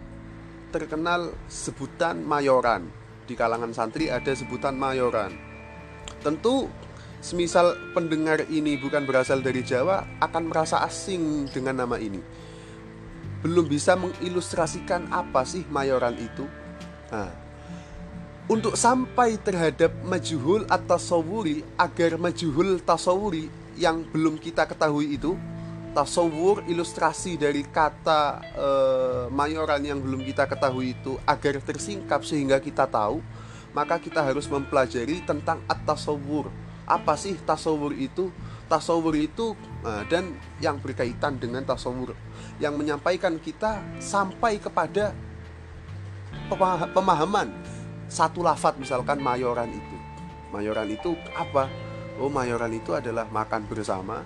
terkenal 0.73 1.31
sebutan 1.47 2.23
mayoran. 2.25 2.89
Di 3.23 3.39
kalangan 3.39 3.71
santri 3.71 4.11
ada 4.11 4.35
sebutan 4.35 4.75
mayoran. 4.75 5.31
Tentu 6.19 6.67
semisal 7.23 7.79
pendengar 7.95 8.43
ini 8.51 8.75
bukan 8.75 9.07
berasal 9.07 9.39
dari 9.39 9.63
Jawa 9.63 10.19
akan 10.19 10.43
merasa 10.51 10.83
asing 10.83 11.47
dengan 11.47 11.85
nama 11.85 11.95
ini. 11.95 12.19
Belum 13.43 13.67
bisa 13.67 13.95
mengilustrasikan 13.95 15.07
apa 15.11 15.47
sih 15.47 15.63
mayoran 15.71 16.15
itu. 16.19 16.43
Nah, 17.11 17.31
untuk 18.51 18.75
sampai 18.75 19.39
terhadap 19.39 19.95
majuhul 20.03 20.67
atau 20.67 20.99
tasawuri 20.99 21.63
agar 21.79 22.19
majuhul 22.19 22.83
tasawuri 22.83 23.47
yang 23.79 24.03
belum 24.03 24.35
kita 24.35 24.67
ketahui 24.67 25.15
itu 25.15 25.39
tasawur 25.93 26.65
ilustrasi 26.65 27.38
dari 27.38 27.62
kata 27.63 28.41
e, 28.53 28.67
mayoran 29.29 29.81
yang 29.85 30.01
belum 30.01 30.25
kita 30.25 30.50
ketahui 30.50 30.97
itu 30.97 31.15
agar 31.23 31.62
tersingkap 31.62 32.25
sehingga 32.25 32.57
kita 32.57 32.89
tahu 32.89 33.21
maka 33.73 34.01
kita 34.01 34.21
harus 34.21 34.50
mempelajari 34.50 35.21
tentang 35.25 35.62
at-tasawur 35.69 36.50
apa 36.83 37.15
sih 37.15 37.39
tasawur 37.39 37.95
itu? 37.95 38.27
Tasawur 38.67 39.15
itu 39.15 39.55
nah, 39.83 40.03
dan 40.07 40.35
yang 40.59 40.79
berkaitan 40.79 41.39
dengan 41.39 41.63
tasawur 41.63 42.15
yang 42.59 42.75
menyampaikan 42.75 43.39
kita 43.39 43.79
sampai 44.00 44.59
kepada 44.59 45.15
pemahaman 46.91 47.51
satu 48.12 48.43
lafat 48.43 48.75
misalkan 48.79 49.19
mayoran 49.23 49.71
itu. 49.71 49.97
Mayoran 50.51 50.89
itu 50.91 51.15
apa? 51.33 51.71
Oh 52.19 52.29
mayoran 52.29 52.71
itu 52.75 52.93
adalah 52.93 53.25
makan 53.31 53.65
bersama 53.65 54.21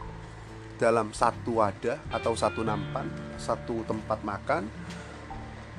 dalam 0.78 1.10
satu 1.12 1.60
wadah 1.60 1.98
atau 2.14 2.38
satu 2.38 2.62
nampan 2.62 3.10
satu 3.42 3.82
tempat 3.86 4.22
makan. 4.22 4.64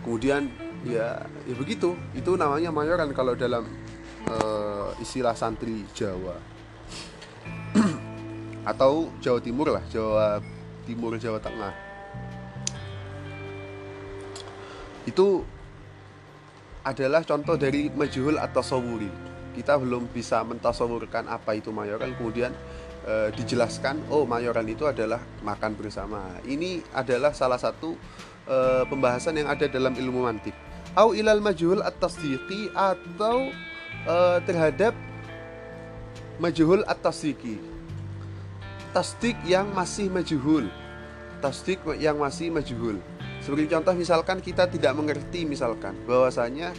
Kemudian 0.02 0.50
ya 0.86 1.22
ya 1.46 1.54
begitu. 1.54 1.94
Itu 2.14 2.34
namanya 2.38 2.70
mayoran 2.70 3.10
kalau 3.14 3.34
dalam 3.38 3.66
uh, 4.30 4.94
istilah 5.02 5.34
santri 5.34 5.86
Jawa. 5.94 6.38
Atau 8.70 9.14
Jawa 9.22 9.40
Timur 9.40 9.72
lah 9.72 9.84
Jawa 9.88 10.42
Timur 10.84 11.16
Jawa 11.16 11.38
Tengah. 11.40 11.74
Itu 15.08 15.40
adalah 16.84 17.24
contoh 17.24 17.56
dari 17.56 17.88
majuhul 17.92 18.40
atau 18.40 18.64
sawuri 18.64 19.28
kita 19.58 19.74
belum 19.74 20.06
bisa 20.14 20.46
mentasawurkan 20.46 21.26
apa 21.26 21.58
itu 21.58 21.74
mayoran. 21.74 22.14
Kemudian 22.14 22.54
e, 23.08 23.14
dijelaskan 23.32 24.12
oh 24.12 24.28
mayoran 24.28 24.68
itu 24.68 24.84
adalah 24.84 25.20
makan 25.40 25.72
bersama. 25.72 26.20
Ini 26.44 26.84
adalah 26.92 27.32
salah 27.32 27.56
satu 27.56 27.96
e, 28.44 28.56
pembahasan 28.84 29.40
yang 29.40 29.48
ada 29.48 29.64
dalam 29.64 29.96
ilmu 29.96 30.28
mantik. 30.28 30.52
Au 30.92 31.16
ilal 31.16 31.40
majuhul 31.40 31.80
atas 31.80 32.20
tasdiqi 32.20 32.68
atau 32.76 33.48
e, 34.04 34.16
terhadap 34.44 34.92
majuhul 36.36 36.84
atas 36.84 37.24
tasdiqi 37.24 37.56
tasdik 38.88 39.36
yang 39.44 39.68
masih 39.76 40.08
majuhul 40.08 40.64
tasdik 41.44 41.76
yang 42.00 42.16
masih 42.16 42.48
majuhul 42.48 42.96
seperti 43.44 43.68
contoh 43.68 43.92
misalkan 43.92 44.40
kita 44.40 44.64
tidak 44.64 44.96
mengerti 44.96 45.44
misalkan 45.44 45.92
bahwasanya 46.08 46.72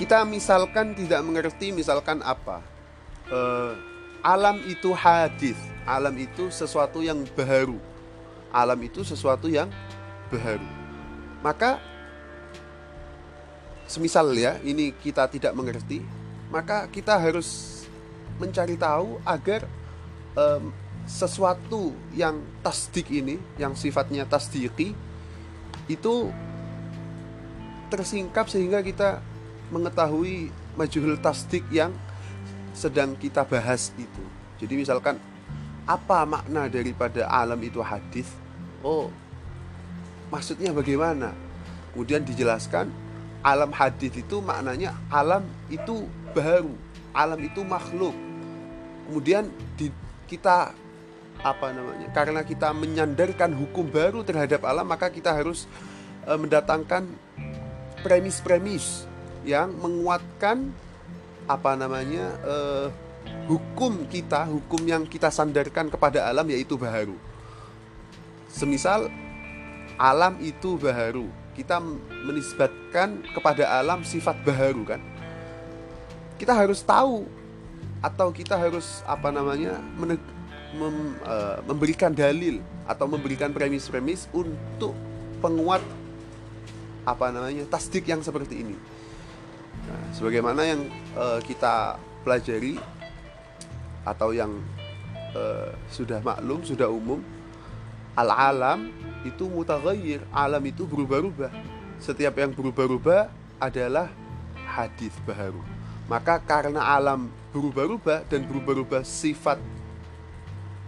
kita 0.00 0.24
misalkan 0.24 0.96
tidak 0.96 1.20
mengerti 1.20 1.76
misalkan 1.76 2.24
apa 2.24 2.69
uh, 3.32 3.72
alam 4.20 4.60
itu 4.68 4.92
hadis. 4.92 5.56
Alam 5.88 6.14
itu 6.20 6.52
sesuatu 6.52 7.00
yang 7.00 7.24
baru. 7.34 7.80
Alam 8.52 8.78
itu 8.84 9.02
sesuatu 9.02 9.48
yang 9.48 9.72
baru. 10.28 10.68
Maka 11.40 11.80
semisal 13.90 14.30
ya 14.38 14.54
ini 14.62 14.94
kita 14.94 15.26
tidak 15.26 15.50
mengerti 15.50 15.98
maka 16.46 16.86
kita 16.86 17.18
harus 17.18 17.82
mencari 18.38 18.78
tahu 18.78 19.18
agar 19.26 19.66
um, 20.38 20.70
sesuatu 21.10 21.90
yang 22.14 22.38
tasdik 22.62 23.10
ini 23.10 23.42
yang 23.58 23.74
sifatnya 23.74 24.22
tasdiki 24.26 24.94
itu 25.90 26.30
tersingkap 27.90 28.46
sehingga 28.46 28.78
kita 28.78 29.18
mengetahui 29.74 30.54
majuhul 30.78 31.18
tasdik 31.18 31.66
yang 31.74 31.90
sedang 32.72 33.16
kita 33.18 33.42
bahas 33.46 33.90
itu. 33.98 34.22
Jadi 34.60 34.74
misalkan 34.78 35.16
apa 35.88 36.22
makna 36.28 36.70
daripada 36.70 37.26
alam 37.26 37.58
itu 37.62 37.82
hadis? 37.82 38.30
Oh 38.84 39.10
maksudnya 40.30 40.70
bagaimana? 40.70 41.34
Kemudian 41.92 42.22
dijelaskan 42.22 42.88
alam 43.42 43.74
hadis 43.74 44.14
itu 44.14 44.38
maknanya 44.38 44.94
alam 45.10 45.42
itu 45.68 46.06
baru 46.32 46.70
alam 47.10 47.40
itu 47.42 47.66
makhluk. 47.66 48.14
Kemudian 49.10 49.50
di, 49.74 49.90
kita 50.30 50.70
apa 51.42 51.66
namanya 51.74 52.06
karena 52.14 52.46
kita 52.46 52.70
menyandarkan 52.70 53.50
hukum 53.58 53.90
baru 53.90 54.22
terhadap 54.22 54.62
alam 54.62 54.84
maka 54.84 55.08
kita 55.08 55.32
harus 55.32 55.64
e, 56.28 56.32
mendatangkan 56.36 57.08
premis-premis 58.04 59.08
yang 59.42 59.72
menguatkan 59.72 60.68
apa 61.48 61.76
namanya 61.76 62.36
e, 62.44 62.56
hukum 63.46 64.06
kita 64.08 64.48
hukum 64.48 64.80
yang 64.86 65.02
kita 65.04 65.28
sandarkan 65.28 65.88
kepada 65.92 66.26
alam 66.26 66.46
yaitu 66.48 66.74
baharu. 66.76 67.16
Semisal 68.50 69.12
alam 70.00 70.40
itu 70.40 70.80
baharu. 70.80 71.28
Kita 71.52 71.76
menisbatkan 72.24 73.20
kepada 73.36 73.68
alam 73.68 74.00
sifat 74.00 74.40
baharu 74.42 74.96
kan? 74.96 75.00
Kita 76.40 76.56
harus 76.56 76.80
tahu 76.80 77.28
atau 78.00 78.32
kita 78.32 78.56
harus 78.56 79.04
apa 79.04 79.28
namanya 79.28 79.76
mem, 80.00 80.16
uh, 81.26 81.60
memberikan 81.68 82.14
dalil 82.14 82.64
atau 82.88 83.04
memberikan 83.04 83.52
premis-premis 83.52 84.24
untuk 84.32 84.96
penguat 85.44 85.84
apa 87.04 87.32
namanya 87.32 87.64
tasdik 87.68 88.08
yang 88.08 88.24
seperti 88.24 88.64
ini. 88.64 88.76
Nah, 89.86 90.02
sebagaimana 90.14 90.62
yang 90.66 90.86
uh, 91.18 91.42
kita 91.42 91.98
pelajari 92.22 92.78
atau 94.06 94.30
yang 94.30 94.52
uh, 95.34 95.72
sudah 95.90 96.22
maklum, 96.22 96.62
sudah 96.62 96.88
umum, 96.88 97.20
al-alam 98.14 98.92
itu 99.26 99.46
mutaghayyir, 99.48 100.24
alam 100.30 100.62
itu 100.64 100.86
berubah-ubah. 100.86 101.52
Setiap 102.00 102.38
yang 102.40 102.52
berubah-ubah 102.56 103.28
adalah 103.60 104.08
hadis 104.64 105.12
baru. 105.26 105.60
Maka 106.08 106.40
karena 106.42 106.82
alam 106.82 107.28
berubah-ubah 107.50 108.26
dan 108.30 108.46
berubah-ubah 108.46 109.02
sifat 109.02 109.58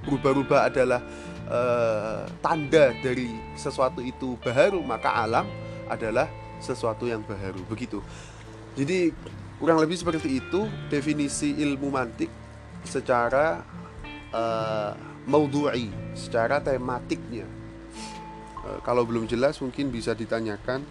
berubah-ubah 0.03 0.67
adalah 0.67 1.01
uh, 1.47 2.27
tanda 2.43 2.91
dari 3.03 3.31
sesuatu 3.55 4.03
itu 4.03 4.35
baru 4.43 4.83
maka 4.83 5.15
alam 5.15 5.47
adalah 5.87 6.27
sesuatu 6.59 7.07
yang 7.07 7.23
baru 7.23 7.63
begitu 7.67 8.03
jadi 8.73 9.13
kurang 9.61 9.79
lebih 9.79 10.01
seperti 10.01 10.43
itu 10.43 10.67
definisi 10.91 11.55
ilmu 11.61 11.93
mantik 11.93 12.31
secara 12.83 13.63
uh, 14.35 14.93
maudhu'i 15.29 15.93
secara 16.19 16.59
tematiknya. 16.59 17.47
Uh, 18.63 18.79
kalau 18.83 19.07
belum 19.07 19.31
jelas 19.31 19.59
mungkin 19.63 19.95
bisa 19.95 20.17
ditanyakan 20.19 20.83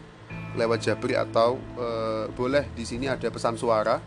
lewat 0.56 0.84
Jabri 0.84 1.16
atau 1.16 1.60
uh, 1.76 2.32
boleh 2.32 2.72
di 2.72 2.88
sini 2.88 3.12
ada 3.12 3.28
pesan 3.28 3.60
suara 3.60 4.00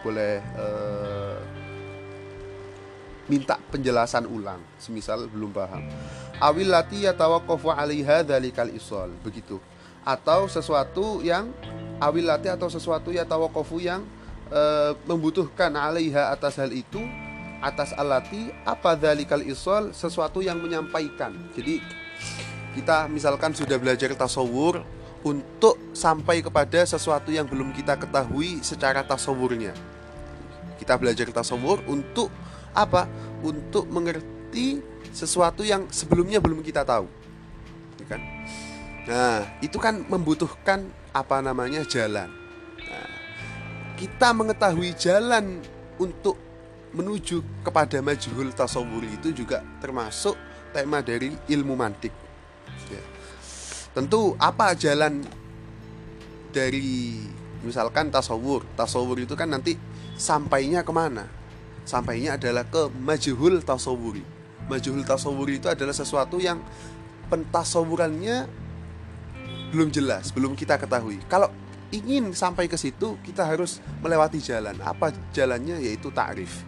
boleh 0.00 0.40
uh, 0.56 1.38
minta 3.26 3.58
penjelasan 3.58 4.24
ulang 4.30 4.62
semisal 4.78 5.26
belum 5.26 5.50
paham. 5.50 5.82
Awil 6.38 6.70
lati 6.70 7.04
yatawaqqafu 7.04 7.74
'alaiha 7.74 8.22
dzalikal 8.22 8.70
isol 8.70 9.10
begitu 9.20 9.58
atau 10.06 10.46
sesuatu 10.46 11.18
yang 11.26 11.50
awil 11.98 12.30
lati 12.30 12.46
atau 12.46 12.70
sesuatu 12.70 13.10
yatawaqqafu 13.10 13.82
yang 13.82 14.06
uh, 14.54 14.94
membutuhkan 15.10 15.74
'alaiha 15.74 16.30
atas 16.30 16.62
hal 16.62 16.70
itu 16.70 17.02
atas 17.58 17.90
alati 17.98 18.52
apa 18.62 18.94
dzalikal 18.94 19.42
isol 19.42 19.90
sesuatu 19.90 20.38
yang 20.44 20.62
menyampaikan. 20.62 21.34
Jadi 21.58 21.82
kita 22.78 23.10
misalkan 23.10 23.56
sudah 23.56 23.80
belajar 23.80 24.12
tasawur 24.14 24.84
untuk 25.26 25.80
sampai 25.90 26.44
kepada 26.44 26.86
sesuatu 26.86 27.34
yang 27.34 27.48
belum 27.48 27.74
kita 27.74 27.98
ketahui 27.98 28.62
secara 28.62 29.02
tasawurnya. 29.02 29.74
Kita 30.78 30.94
belajar 31.00 31.26
tasawur 31.32 31.82
untuk 31.90 32.30
apa? 32.76 33.08
Untuk 33.40 33.88
mengerti 33.88 34.84
sesuatu 35.10 35.64
yang 35.64 35.88
sebelumnya 35.88 36.38
belum 36.38 36.60
kita 36.60 36.84
tahu. 36.84 37.08
Ya 38.04 38.06
kan 38.06 38.20
nah 39.06 39.46
itu 39.62 39.78
kan 39.78 40.02
membutuhkan 40.06 40.90
apa 41.14 41.40
namanya 41.40 41.86
jalan. 41.86 42.28
Nah, 42.76 43.10
kita 43.96 44.34
mengetahui 44.36 44.92
jalan 44.98 45.62
untuk 45.96 46.36
menuju 46.92 47.64
kepada 47.64 48.04
majhul 48.04 48.52
tasawuri 48.52 49.16
itu 49.16 49.32
juga 49.32 49.64
termasuk 49.80 50.36
tema 50.74 51.00
dari 51.00 51.32
ilmu 51.48 51.72
mantik. 51.72 52.12
Ya. 52.92 53.02
tentu 53.96 54.36
apa 54.36 54.76
jalan 54.76 55.24
dari 56.52 57.24
misalkan 57.64 58.12
tasawur 58.12 58.66
tasawur 58.76 59.16
itu 59.22 59.32
kan 59.32 59.48
nanti 59.48 59.78
sampainya 60.18 60.84
ke 60.84 60.92
mana? 60.92 61.24
Sampainya 61.86 62.34
adalah 62.36 62.66
ke 62.66 62.90
majhul 63.00 63.62
tasawuri 63.62 64.36
majhul 64.66 65.02
tasawuri 65.06 65.62
itu 65.62 65.70
adalah 65.70 65.94
sesuatu 65.94 66.42
yang 66.42 66.58
pentasawurannya 67.30 68.65
belum 69.76 69.92
jelas 69.92 70.32
belum 70.32 70.56
kita 70.56 70.80
ketahui 70.80 71.20
kalau 71.28 71.52
ingin 71.92 72.32
sampai 72.32 72.66
ke 72.66 72.80
situ 72.80 73.20
kita 73.20 73.44
harus 73.44 73.84
melewati 74.00 74.40
jalan 74.40 74.74
apa 74.80 75.12
jalannya 75.36 75.84
yaitu 75.84 76.08
ta'rif 76.08 76.64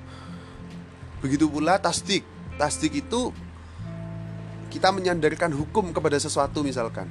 begitu 1.25 1.49
pula 1.49 1.81
tasdik 1.81 2.23
tasdik 2.61 3.01
itu 3.01 3.33
kita 4.69 4.93
menyandarkan 4.93 5.57
hukum 5.57 5.91
kepada 5.97 6.21
sesuatu 6.21 6.61
misalkan 6.61 7.09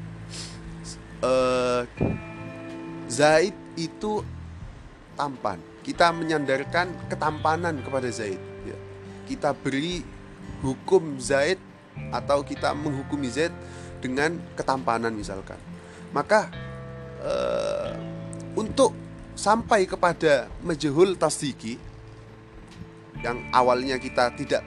uh, 1.25 1.81
Zaid 3.07 3.55
itu 3.79 4.19
tampan. 5.15 5.63
Kita 5.79 6.11
menyandarkan 6.11 6.91
ketampanan 7.07 7.79
kepada 7.79 8.11
Zaid. 8.11 8.39
Ya. 8.67 8.77
Kita 9.23 9.55
beri 9.55 10.03
hukum 10.59 11.15
Zaid 11.15 11.55
atau 12.11 12.43
kita 12.43 12.75
menghukumi 12.75 13.31
Zaid 13.31 13.55
dengan 14.03 14.35
ketampanan 14.59 15.15
misalkan. 15.15 15.57
Maka 16.15 16.51
uh, 17.21 17.91
untuk 18.57 18.93
sampai 19.37 19.85
kepada 19.85 20.49
majhul 20.65 21.13
tasdiki 21.13 21.77
yang 23.21 23.41
awalnya 23.53 23.97
kita 24.01 24.33
tidak 24.33 24.63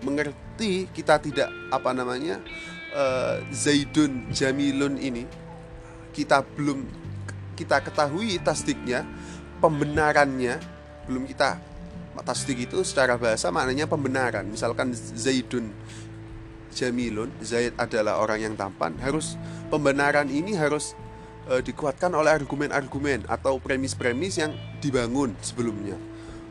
mengerti, 0.00 0.88
kita 0.92 1.20
tidak 1.20 1.48
apa 1.68 1.90
namanya 1.92 2.40
uh, 2.96 3.44
Zaidun 3.52 4.32
Jamilun 4.32 4.96
ini 4.96 5.24
kita 6.16 6.42
belum 6.42 6.84
kita 7.54 7.84
ketahui 7.84 8.40
tasdiknya, 8.40 9.04
pembenarannya 9.60 10.56
belum 11.04 11.28
kita 11.28 11.60
tasdik 12.20 12.68
itu 12.68 12.84
secara 12.84 13.16
bahasa 13.16 13.48
maknanya 13.48 13.88
pembenaran. 13.88 14.44
Misalkan 14.44 14.92
Zaidun 14.92 15.72
Jamilun, 16.70 17.30
Zaid 17.42 17.74
adalah 17.76 18.22
orang 18.22 18.40
yang 18.40 18.54
tampan, 18.54 18.94
harus 19.02 19.34
pembenaran 19.68 20.30
ini 20.30 20.54
harus 20.54 20.94
e, 21.50 21.58
dikuatkan 21.60 22.14
oleh 22.14 22.30
argumen-argumen 22.30 23.26
atau 23.26 23.58
premis-premis 23.58 24.38
yang 24.38 24.54
dibangun 24.78 25.34
sebelumnya. 25.42 25.98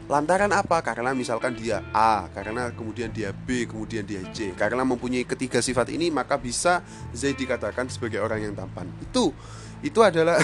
Lantaran 0.10 0.50
apa? 0.50 0.82
Karena 0.82 1.14
misalkan 1.14 1.54
dia 1.54 1.86
A, 1.94 2.26
karena 2.34 2.74
kemudian 2.74 3.14
dia 3.14 3.30
B, 3.30 3.70
kemudian 3.70 4.02
dia 4.02 4.26
C. 4.34 4.58
Karena 4.58 4.82
mempunyai 4.82 5.22
ketiga 5.22 5.62
sifat 5.62 5.94
ini, 5.94 6.10
maka 6.10 6.34
bisa 6.42 6.82
Zaid 7.14 7.38
dikatakan 7.38 7.86
sebagai 7.94 8.18
orang 8.18 8.42
yang 8.42 8.54
tampan. 8.58 8.90
Itu 9.06 9.38
itu 9.86 10.02
adalah 10.02 10.42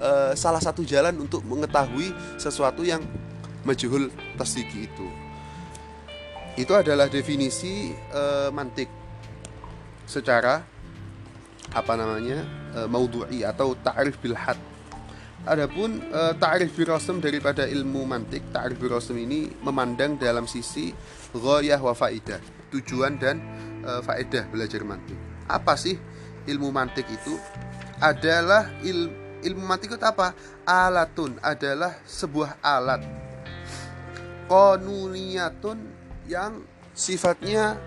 uh, 0.00 0.32
salah 0.42 0.64
satu 0.64 0.80
jalan 0.80 1.12
untuk 1.20 1.44
mengetahui 1.44 2.16
sesuatu 2.40 2.88
yang 2.88 3.04
majhul 3.68 4.08
tasdiki 4.40 4.88
itu. 4.88 5.25
Itu 6.56 6.72
adalah 6.72 7.12
definisi 7.12 7.92
uh, 8.12 8.48
mantik 8.48 8.88
secara 10.08 10.64
apa 11.76 11.92
namanya 11.94 12.40
uh, 12.72 12.88
maudhu'i 12.88 13.44
atau 13.44 13.76
ta'rif 13.76 14.16
bil 14.24 14.34
had. 14.34 14.56
Adapun 15.46 16.02
uh, 16.10 16.32
ta'rif 16.34 16.74
birasm 16.74 17.20
daripada 17.20 17.68
ilmu 17.68 18.08
mantik, 18.08 18.50
ta'rif 18.50 18.80
birasm 18.80 19.14
ini 19.20 19.52
memandang 19.62 20.16
dalam 20.16 20.48
sisi 20.48 20.90
ghayah 21.36 21.78
wa 21.78 21.92
faidah, 21.92 22.40
tujuan 22.72 23.20
dan 23.20 23.38
uh, 23.84 24.00
faedah 24.00 24.48
belajar 24.48 24.80
mantik. 24.82 25.20
Apa 25.46 25.76
sih 25.76 25.94
ilmu 26.48 26.72
mantik 26.72 27.06
itu? 27.06 27.36
adalah 28.00 28.68
il, 28.84 29.08
ilmu 29.44 29.64
mantik 29.64 29.96
itu 29.96 30.04
apa? 30.04 30.36
Alatun 30.66 31.40
adalah 31.40 31.96
sebuah 32.04 32.60
alat. 32.60 33.02
Konuniyatun 34.46 35.78
yang 36.26 36.62
sifatnya 36.92 37.78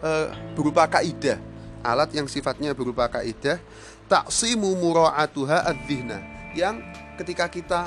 e, 0.00 0.10
berupa 0.56 0.88
kaidah. 0.88 1.40
Alat 1.84 2.10
yang 2.16 2.28
sifatnya 2.28 2.72
berupa 2.72 3.08
kaidah. 3.08 3.60
Taksimu 4.08 4.76
mura'atuha 4.76 5.64
adzihna 5.68 6.20
yang 6.52 6.80
ketika 7.16 7.48
kita 7.48 7.80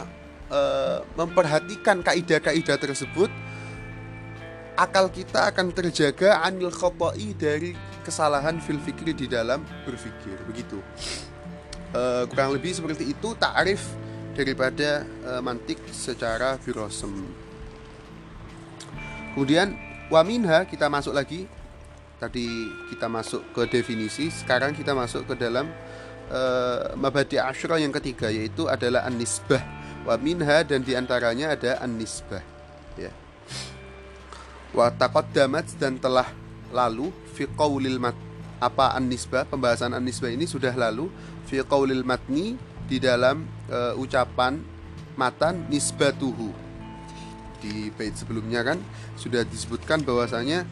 e, 0.50 0.60
memperhatikan 1.18 2.02
kaidah-kaidah 2.02 2.78
tersebut 2.78 3.30
akal 4.78 5.10
kita 5.10 5.50
akan 5.50 5.74
terjaga 5.74 6.46
anil 6.46 6.70
khoto'i 6.70 7.34
dari 7.34 7.74
kesalahan 8.06 8.62
fil 8.62 8.78
fikri 8.78 9.12
di 9.12 9.26
dalam 9.26 9.66
berpikir 9.84 10.38
begitu 10.46 10.78
uh, 11.98 12.30
kurang 12.30 12.54
lebih 12.54 12.72
seperti 12.78 13.10
itu 13.10 13.34
takrif 13.36 13.82
daripada 14.38 15.02
uh, 15.26 15.42
mantik 15.42 15.82
secara 15.90 16.62
firosem 16.62 17.26
kemudian 19.34 19.74
waminha 20.08 20.63
kita 20.67 20.88
masuk 20.88 21.15
lagi. 21.15 21.48
Tadi 22.17 22.50
kita 22.89 23.06
masuk 23.06 23.46
ke 23.54 23.70
definisi 23.70 24.34
sekarang 24.34 24.74
kita 24.74 24.98
masuk 24.98 25.30
ke 25.30 25.34
dalam 25.38 25.70
uh, 26.34 26.98
mabadi 26.98 27.38
asyra 27.38 27.78
yang 27.78 27.93
ketiga 27.93 28.34
yaitu 28.34 28.65
adalah 28.65 29.06
an-nisbah. 29.06 29.62
Waminha 30.02 30.65
dan 30.65 30.82
di 30.82 30.98
antaranya 30.98 31.54
ada 31.54 31.78
an-nisbah 31.84 32.41
ya. 32.98 33.13
Wa 34.74 34.89
taqaddamat 34.89 35.78
dan 35.78 36.02
telah 36.02 36.26
lalu 36.74 37.13
fi 37.38 37.46
qaulil 37.46 38.02
mat 38.02 38.17
apa 38.58 38.98
an-nisbah? 38.98 39.46
Pembahasan 39.46 39.93
an-nisbah 39.93 40.34
ini 40.34 40.50
sudah 40.50 40.74
lalu 40.74 41.13
fi 41.46 41.62
qaulil 41.62 42.02
matni 42.02 42.58
di 42.89 42.98
dalam 42.98 43.46
uh, 43.70 43.93
ucapan 43.93 44.58
matan 45.13 45.70
nisbatuhu 45.70 46.66
di 47.62 47.89
bait 47.93 48.13
sebelumnya 48.13 48.63
kan 48.63 48.80
sudah 49.20 49.43
disebutkan 49.46 50.04
bahwasanya 50.04 50.63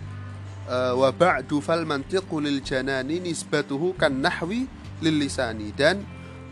uh, 0.70 0.94
wa 0.98 1.10
ba'du 1.10 1.60
fal 1.60 1.84
mantiqu 1.84 2.38
lil 2.42 2.62
janani 2.62 3.22
nisbatuhu 3.22 3.98
kan 3.98 4.14
nahwi 4.14 4.70
lil 5.02 5.16
lisani 5.20 5.74
dan 5.76 6.04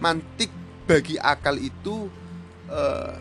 mantik 0.03 0.51
bagi 0.83 1.15
akal 1.15 1.55
itu 1.55 2.11
uh, 2.67 3.15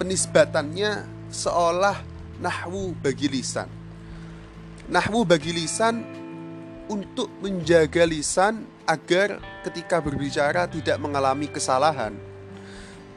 penisbatannya 0.00 1.06
seolah 1.30 2.02
nahwu 2.42 2.96
bagi 2.98 3.30
lisan 3.30 3.80
nahwu 4.90 5.22
bagi 5.22 5.54
lisan 5.54 6.02
untuk 6.90 7.30
menjaga 7.38 8.02
lisan 8.02 8.66
agar 8.82 9.38
ketika 9.62 10.02
berbicara 10.02 10.66
tidak 10.66 10.98
mengalami 10.98 11.46
kesalahan. 11.46 12.10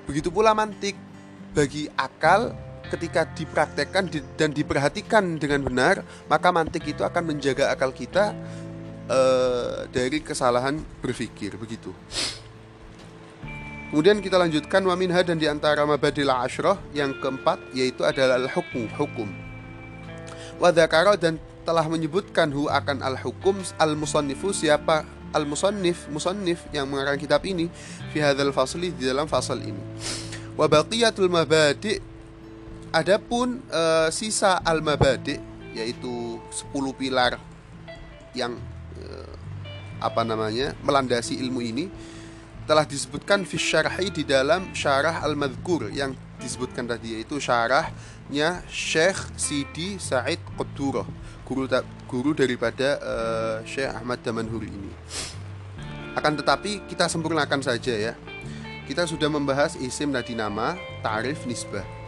Begitu 0.05 0.29
pula 0.29 0.53
mantik 0.53 0.93
bagi 1.57 1.89
akal 1.97 2.53
ketika 2.93 3.25
dipraktekkan 3.25 4.06
dan 4.38 4.53
diperhatikan 4.53 5.41
dengan 5.41 5.65
benar, 5.65 6.06
maka 6.29 6.53
mantik 6.53 6.86
itu 6.86 7.01
akan 7.01 7.34
menjaga 7.34 7.73
akal 7.73 7.89
kita 7.89 8.38
uh, 9.10 9.89
dari 9.89 10.21
kesalahan 10.21 10.77
berpikir 11.01 11.58
begitu. 11.58 11.89
Kemudian 13.89 14.21
kita 14.25 14.41
lanjutkan 14.41 14.82
waminha 14.86 15.21
dan 15.21 15.38
di 15.38 15.45
antara 15.45 15.86
mabadil 15.86 16.29
ashrah 16.29 16.77
yang 16.97 17.13
keempat 17.17 17.62
yaitu 17.77 18.01
adalah 18.01 18.41
al-hukum, 18.41 18.89
hukum. 18.97 19.29
Wadakara 20.58 21.17
dan 21.17 21.38
telah 21.62 21.86
menyebutkan 21.86 22.49
hu 22.49 22.69
akan 22.69 23.06
al-hukum 23.06 23.58
al-musannifu 23.77 24.49
siapa 24.49 25.06
al-musannif 25.34 26.10
musannif 26.10 26.62
yang 26.69 26.86
mengarang 26.89 27.17
kitab 27.17 27.41
ini 27.45 27.69
fi 28.13 28.21
hadzal 28.21 28.53
fasli 28.53 28.93
di 28.93 29.06
dalam 29.06 29.29
fasal 29.29 29.62
ini. 29.62 29.82
Wa 30.58 30.69
baqiyatul 30.69 31.29
mabadi 31.29 32.12
adapun 32.93 33.60
uh, 33.73 34.08
sisa 34.13 34.62
al-mabadi 34.62 35.41
yaitu 35.73 36.38
10 36.53 36.69
pilar 36.93 37.41
yang 38.38 38.53
uh, 39.01 39.34
apa 39.97 40.21
namanya 40.21 40.77
melandasi 40.86 41.41
ilmu 41.41 41.60
ini 41.65 41.89
telah 42.69 42.86
disebutkan 42.86 43.43
fi 43.43 43.58
syarhi 43.60 44.08
di 44.13 44.23
dalam 44.23 44.71
syarah 44.71 45.25
al-madhkur 45.25 45.91
yang 45.91 46.15
disebutkan 46.39 46.88
tadi 46.88 47.19
yaitu 47.19 47.41
syarahnya 47.41 48.62
Syekh 48.69 49.19
Sidi 49.36 49.99
Said 49.99 50.39
Qudurah 50.56 51.08
guru 51.43 51.67
guru 52.08 52.32
daripada 52.32 53.01
uh, 53.03 53.58
Syekh 53.67 53.91
Ahmad 53.91 54.23
Damanhuri 54.23 54.71
ini. 54.71 54.91
Akan 56.13 56.38
tetapi 56.38 56.86
kita 56.88 57.10
sempurnakan 57.10 57.60
saja 57.60 57.93
ya. 57.93 58.13
Kita 58.84 59.08
sudah 59.08 59.32
membahas 59.32 59.79
isim 59.79 60.12
nadi 60.12 60.36
nama, 60.36 60.75
tarif 60.99 61.47
nisbah. 61.47 62.02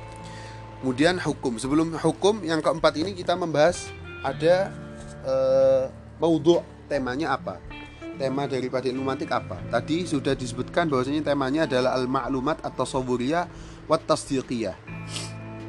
Kemudian 0.86 1.18
hukum. 1.18 1.58
Sebelum 1.58 1.98
hukum 1.98 2.46
yang 2.46 2.62
keempat 2.62 2.94
ini 3.02 3.18
kita 3.18 3.34
membahas 3.34 3.90
ada 4.22 4.70
uh, 5.26 5.90
maudhu 6.22 6.62
temanya 6.86 7.34
apa? 7.34 7.58
Tema 8.22 8.46
daripada 8.46 8.86
ilmu 8.86 9.02
mantik 9.02 9.34
apa? 9.34 9.58
Tadi 9.74 10.06
sudah 10.06 10.38
disebutkan 10.38 10.86
bahwasanya 10.86 11.26
temanya 11.26 11.66
adalah 11.66 11.98
al 11.98 12.06
maklumat 12.06 12.62
atau 12.62 12.86
soburiya 12.86 13.50
wat 13.90 14.06
tasdiqiyah. 14.06 14.78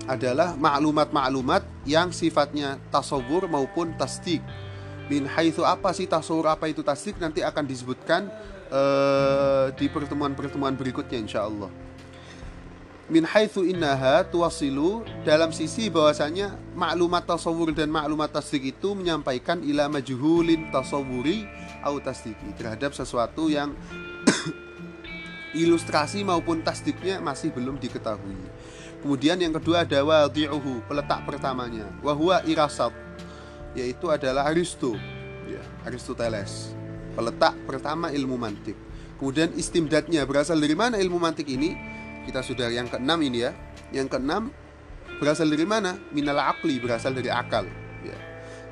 Adalah 0.05 0.53
maklumat-maklumat 0.53 1.65
yang 1.89 2.13
sifatnya 2.13 2.77
tasawur 2.93 3.49
maupun 3.49 3.97
tasdik 3.97 4.45
min 5.09 5.25
haitsu 5.25 5.65
apa 5.65 5.97
sih 5.97 6.05
tasawur 6.05 6.53
apa 6.53 6.69
itu 6.69 6.85
tasdik 6.85 7.17
nanti 7.17 7.41
akan 7.41 7.65
disebutkan 7.65 8.29
uh, 8.69 9.73
di 9.81 9.89
pertemuan-pertemuan 9.89 10.77
berikutnya 10.77 11.25
insyaallah 11.25 11.86
min 13.07 13.23
haitsu 13.23 13.63
innaha 13.63 14.27
tuwasilu 14.27 15.07
dalam 15.23 15.55
sisi 15.55 15.87
bahwasanya 15.87 16.59
maklumat 16.75 17.23
tasawur 17.23 17.71
dan 17.71 17.87
maklumat 17.87 18.35
tasdik 18.35 18.75
itu 18.75 18.99
menyampaikan 18.99 19.63
ila 19.63 19.87
majhulin 19.87 20.75
tasawuri 20.75 21.47
au 21.87 22.03
tasdiki 22.03 22.51
terhadap 22.59 22.91
sesuatu 22.99 23.47
yang 23.47 23.71
ilustrasi 25.63 26.27
maupun 26.27 26.67
tasdiknya 26.67 27.23
masih 27.23 27.55
belum 27.55 27.79
diketahui. 27.79 28.35
Kemudian 29.07 29.39
yang 29.39 29.55
kedua 29.55 29.87
ada 29.87 30.03
wadi'uhu, 30.03 30.83
peletak 30.91 31.23
pertamanya. 31.23 31.87
Wahwa 32.03 32.43
irasat, 32.43 32.91
yaitu 33.79 34.11
adalah 34.11 34.51
Aristo, 34.51 34.99
ya, 35.47 35.63
Aristoteles. 35.87 36.75
Peletak 37.15 37.55
pertama 37.71 38.11
ilmu 38.11 38.35
mantik. 38.35 38.75
Kemudian 39.17 39.55
istimdadnya 39.55 40.27
berasal 40.27 40.59
dari 40.59 40.75
mana 40.75 40.99
ilmu 40.99 41.23
mantik 41.23 41.47
ini? 41.47 41.73
Kita 42.27 42.43
sudah 42.43 42.67
yang 42.69 42.91
keenam 42.91 43.23
ini 43.23 43.47
ya. 43.47 43.55
Yang 43.95 44.19
keenam 44.19 44.51
berasal 45.23 45.47
dari 45.47 45.63
mana? 45.63 45.95
Minal 46.11 46.43
akli 46.43 46.83
berasal 46.83 47.15
dari 47.15 47.31
akal 47.31 47.65
ya. 48.03 48.19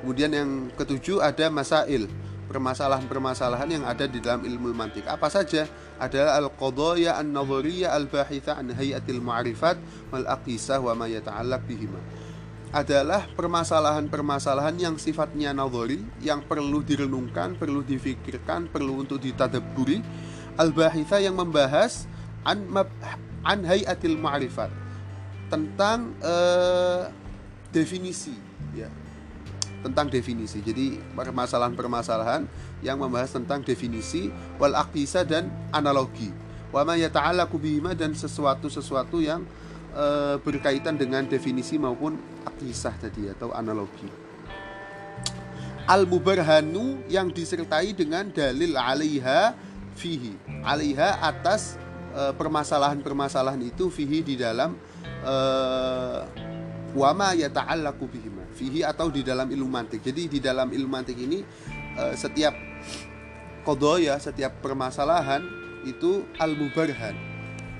kemudian 0.03 0.29
yang 0.35 0.49
ketujuh 0.75 1.23
ada 1.23 1.47
masail 1.49 2.05
permasalahan-permasalahan 2.45 3.69
yang 3.69 3.83
ada 3.83 4.05
di 4.05 4.21
dalam 4.21 4.45
ilmu 4.45 4.71
mantik 4.71 5.09
apa 5.09 5.27
saja? 5.27 5.65
Adalah 5.97 6.37
al-qadaya 6.39 7.17
an-nadhariyah 7.17 7.95
al-bahitha 7.95 8.59
an 8.59 8.69
hayatil 8.71 9.19
ma'rifat 9.23 9.79
wal 10.13 10.27
aqisah 10.29 10.79
wa 10.83 10.93
ma 10.93 11.09
yata'allaq 11.09 11.61
bihima. 11.65 11.99
Adalah 12.75 13.31
permasalahan-permasalahan 13.33 14.75
yang 14.75 14.95
sifatnya 14.99 15.55
nadhari 15.55 16.03
yang 16.19 16.43
perlu 16.43 16.83
direnungkan, 16.83 17.55
perlu 17.55 17.79
difikirkan, 17.81 18.67
perlu 18.67 18.99
untuk 19.07 19.23
ditadaburi. 19.23 20.03
Al-bahitha 20.59 21.23
yang 21.23 21.39
membahas 21.39 22.07
an 22.43 22.67
an 23.45 23.61
hayatil 23.63 24.17
ma'rifat. 24.17 24.73
Tentang 25.47 26.11
uh, 26.25 27.07
definisi 27.69 28.33
ya. 28.73 28.89
Tentang 29.85 30.09
definisi. 30.09 30.65
Jadi 30.65 30.97
permasalahan-permasalahan 31.13 32.49
yang 32.81 32.97
membahas 32.97 33.37
tentang 33.37 33.61
definisi 33.61 34.33
wal 34.57 34.73
aqisa 34.73 35.21
dan 35.21 35.53
analogi. 35.69 36.33
Wa 36.73 36.81
ma 36.81 36.97
yata'allaqu 36.97 37.55
bihima 37.61 37.93
dan 37.93 38.17
sesuatu-sesuatu 38.17 39.21
yang 39.21 39.45
uh, 39.93 40.41
berkaitan 40.41 40.97
dengan 40.97 41.23
definisi 41.29 41.77
maupun 41.77 42.17
aqisah 42.49 42.97
tadi 42.97 43.29
atau 43.29 43.53
analogi. 43.53 44.09
Al 45.85 46.09
mubarhanu 46.09 47.05
yang 47.05 47.29
disertai 47.29 47.93
dengan 47.93 48.25
dalil 48.33 48.73
alaiha 48.73 49.53
fihi 49.93 50.33
alaiha 50.65 51.21
atas 51.21 51.77
permasalahan-permasalahan 52.15 53.59
itu 53.59 53.91
fihi 53.91 54.23
di 54.23 54.39
dalam 54.39 54.79
uh, 55.23 56.23
wama 56.95 57.35
yata'allaqu 57.35 58.07
bihima 58.07 58.47
fihi 58.55 58.87
atau 58.87 59.11
di 59.11 59.19
dalam 59.19 59.51
ilmu 59.51 59.67
mantik. 59.67 59.99
Jadi 59.99 60.31
di 60.31 60.39
dalam 60.39 60.71
ilmu 60.71 60.87
mantik 60.87 61.19
ini 61.19 61.43
uh, 61.99 62.15
setiap 62.15 62.55
kodoya, 63.67 64.15
setiap 64.15 64.63
permasalahan 64.63 65.43
itu 65.83 66.23
al-mubarhan 66.39 67.13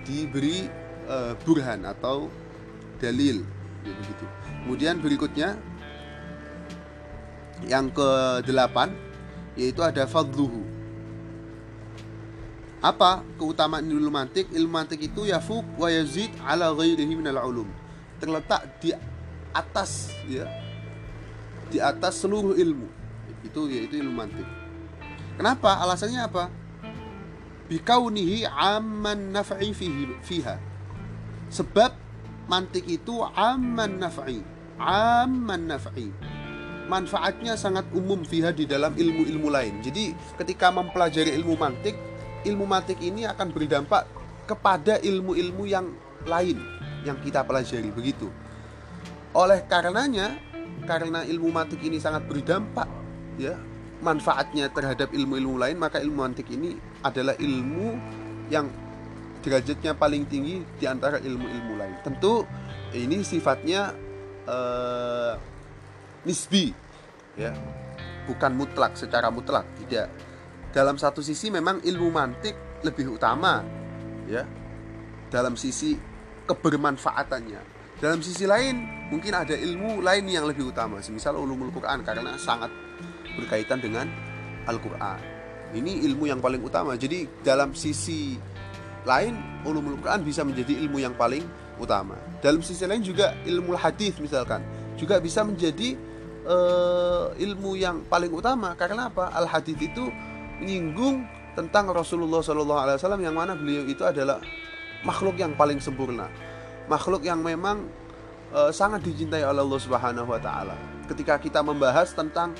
diberi 0.03 0.67
uh, 1.07 1.33
burhan 1.47 1.87
atau 1.87 2.27
dalil 2.99 3.41
ya, 3.87 3.93
begitu. 3.95 4.25
Kemudian 4.65 4.95
berikutnya 4.99 5.55
yang 7.71 7.87
ke 7.87 8.43
delapan 8.43 8.91
yaitu 9.55 9.79
ada 9.79 10.03
fadluhu 10.03 10.74
apa 12.85 13.25
keutamaan 13.41 13.81
ilmu 13.81 14.13
mantik? 14.13 14.45
Ilmu 14.53 14.69
mantik 14.69 15.01
itu 15.01 15.25
yafuk 15.25 15.65
wa 15.81 15.89
yazid 15.89 16.29
ala 16.45 16.69
ghairihi 16.69 17.17
minal 17.17 17.41
ulum. 17.41 17.65
Terletak 18.21 18.77
di 18.77 18.93
atas 19.49 20.13
ya. 20.29 20.45
Di 21.73 21.81
atas 21.81 22.21
seluruh 22.21 22.53
ilmu. 22.53 22.85
Itu 23.41 23.65
yaitu 23.65 23.97
ilmu 23.97 24.13
mantik. 24.13 24.45
Kenapa? 25.33 25.81
Alasannya 25.81 26.29
apa? 26.29 26.53
Bikaunihi 27.65 28.45
amman 28.45 29.33
naf'i 29.33 29.73
fihi, 29.73 30.13
fiha. 30.21 30.61
Sebab 31.49 31.89
mantik 32.45 32.85
itu 32.85 33.25
amman 33.33 33.97
naf'i. 33.97 34.45
Amman 34.77 35.73
naf'i 35.73 36.13
manfaatnya 36.85 37.57
sangat 37.57 37.89
umum 37.97 38.21
fiha 38.21 38.53
di 38.53 38.69
dalam 38.69 38.93
ilmu-ilmu 38.93 39.49
lain. 39.49 39.81
Jadi 39.81 40.13
ketika 40.37 40.69
mempelajari 40.69 41.33
ilmu 41.33 41.57
mantik 41.57 41.97
ilmu 42.45 42.65
matik 42.69 43.01
ini 43.01 43.25
akan 43.25 43.49
berdampak 43.49 44.05
kepada 44.45 45.01
ilmu-ilmu 45.01 45.65
yang 45.65 45.89
lain 46.29 46.61
yang 47.01 47.17
kita 47.21 47.41
pelajari 47.41 47.89
begitu. 47.89 48.29
Oleh 49.35 49.65
karenanya, 49.65 50.37
karena 50.85 51.25
ilmu 51.25 51.49
mantik 51.51 51.81
ini 51.81 51.97
sangat 51.99 52.23
berdampak 52.29 52.87
ya, 53.35 53.57
manfaatnya 53.99 54.69
terhadap 54.71 55.11
ilmu-ilmu 55.11 55.59
lain, 55.59 55.77
maka 55.81 55.99
ilmu 55.99 56.23
mantik 56.23 56.47
ini 56.53 56.77
adalah 57.01 57.35
ilmu 57.35 57.97
yang 58.53 58.69
derajatnya 59.41 59.93
paling 59.97 60.25
tinggi 60.25 60.61
di 60.77 60.85
antara 60.85 61.21
ilmu-ilmu 61.21 61.73
lain. 61.77 61.95
Tentu 62.01 62.45
ini 62.93 63.21
sifatnya 63.21 63.93
uh, 64.45 65.33
nisbi 66.25 66.73
ya, 67.37 67.53
bukan 68.25 68.51
mutlak 68.57 68.97
secara 68.97 69.29
mutlak, 69.29 69.65
tidak 69.85 70.09
dalam 70.75 70.99
satu 70.99 71.23
sisi 71.23 71.47
memang 71.47 71.79
ilmu 71.79 72.11
mantik 72.11 72.83
lebih 72.83 73.15
utama 73.15 73.63
ya. 74.27 74.43
Dalam 75.31 75.55
sisi 75.55 75.95
kebermanfaatannya. 76.43 77.73
Dalam 78.03 78.19
sisi 78.19 78.43
lain 78.43 79.07
mungkin 79.07 79.31
ada 79.31 79.55
ilmu 79.55 80.03
lain 80.03 80.27
yang 80.27 80.43
lebih 80.43 80.75
utama. 80.75 80.99
Semisal 80.99 81.39
ulumul 81.39 81.71
Quran 81.71 82.03
karena 82.03 82.35
sangat 82.35 82.67
berkaitan 83.39 83.79
dengan 83.79 84.11
Al-Quran. 84.67 85.19
Ini 85.71 86.03
ilmu 86.11 86.27
yang 86.27 86.43
paling 86.43 86.59
utama. 86.59 86.99
Jadi 86.99 87.23
dalam 87.39 87.71
sisi 87.71 88.35
lain 89.07 89.63
ulumul 89.63 89.95
Quran 90.03 90.27
bisa 90.27 90.43
menjadi 90.43 90.75
ilmu 90.75 90.99
yang 90.99 91.15
paling 91.15 91.47
utama. 91.79 92.19
Dalam 92.43 92.59
sisi 92.59 92.83
lain 92.83 92.99
juga 92.99 93.31
ilmu 93.47 93.79
hadis 93.79 94.19
misalkan 94.19 94.59
juga 94.99 95.23
bisa 95.23 95.39
menjadi 95.47 95.95
uh, 96.43 97.31
ilmu 97.31 97.79
yang 97.79 98.03
paling 98.11 98.31
utama. 98.35 98.75
Karena 98.75 99.07
apa? 99.07 99.31
Al 99.31 99.47
hadis 99.47 99.79
itu 99.79 100.11
menyinggung 100.59 101.27
tentang 101.55 101.89
Rasulullah 101.89 102.43
Shallallahu 102.43 102.81
Alaihi 102.83 102.97
Wasallam 102.99 103.23
yang 103.23 103.35
mana 103.35 103.55
beliau 103.55 103.87
itu 103.87 104.03
adalah 104.03 104.43
makhluk 105.07 105.39
yang 105.39 105.55
paling 105.55 105.79
sempurna, 105.79 106.27
makhluk 106.91 107.23
yang 107.23 107.39
memang 107.39 107.87
e, 108.51 108.69
sangat 108.75 109.07
dicintai 109.07 109.47
oleh 109.47 109.63
Allah 109.63 109.81
Subhanahu 109.81 110.27
Wa 110.27 110.39
Taala. 110.43 110.75
Ketika 111.07 111.39
kita 111.39 111.63
membahas 111.63 112.11
tentang 112.11 112.51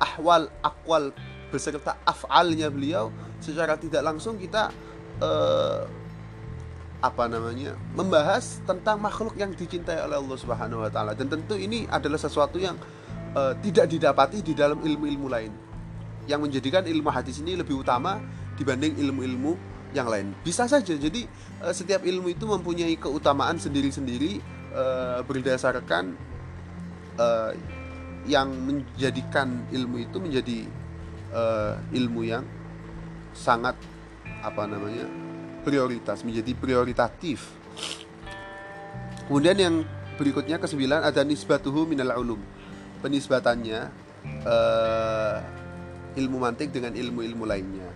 ahwal 0.00 0.48
akwal 0.64 1.12
beserta 1.52 2.00
afalnya 2.08 2.72
beliau, 2.72 3.12
secara 3.44 3.76
tidak 3.76 4.00
langsung 4.00 4.40
kita 4.40 4.72
e, 5.20 5.30
apa 7.00 7.24
namanya 7.32 7.76
membahas 7.96 8.60
tentang 8.68 9.00
makhluk 9.00 9.32
yang 9.36 9.52
dicintai 9.52 10.00
oleh 10.00 10.16
Allah 10.16 10.38
Subhanahu 10.40 10.80
Wa 10.88 10.90
Taala. 10.92 11.12
Dan 11.12 11.28
tentu 11.28 11.60
ini 11.60 11.84
adalah 11.92 12.16
sesuatu 12.16 12.56
yang 12.56 12.80
e, 13.36 13.42
tidak 13.60 13.84
didapati 13.92 14.40
di 14.40 14.56
dalam 14.56 14.80
ilmu-ilmu 14.80 15.28
lain 15.28 15.69
yang 16.30 16.46
menjadikan 16.46 16.86
ilmu 16.86 17.10
hadis 17.10 17.42
ini 17.42 17.58
lebih 17.58 17.82
utama 17.82 18.22
dibanding 18.54 18.94
ilmu-ilmu 19.02 19.58
yang 19.90 20.06
lain. 20.06 20.30
Bisa 20.46 20.70
saja. 20.70 20.94
Jadi 20.94 21.26
uh, 21.58 21.74
setiap 21.74 22.06
ilmu 22.06 22.30
itu 22.30 22.46
mempunyai 22.46 22.94
keutamaan 22.94 23.58
sendiri-sendiri 23.58 24.38
uh, 24.70 25.26
berdasarkan 25.26 26.14
uh, 27.18 27.50
yang 28.28 28.52
menjadikan 28.52 29.66
ilmu 29.74 30.06
itu 30.06 30.18
menjadi 30.20 30.58
ilmu 31.94 32.26
yang 32.26 32.42
sangat 33.30 33.78
apa 34.42 34.66
namanya 34.66 35.06
prioritas 35.62 36.26
menjadi 36.26 36.58
prioritatif. 36.58 37.54
Kemudian 39.30 39.54
yang 39.54 39.74
berikutnya 40.18 40.58
kesembilan 40.58 41.06
ada 41.06 41.22
nisbatuhu 41.22 41.86
minal 41.86 42.18
ulum. 42.18 42.42
Penisbatannya 42.98 43.94
ilmu 46.16 46.38
mantik 46.42 46.74
dengan 46.74 46.94
ilmu-ilmu 46.94 47.44
lainnya. 47.46 47.88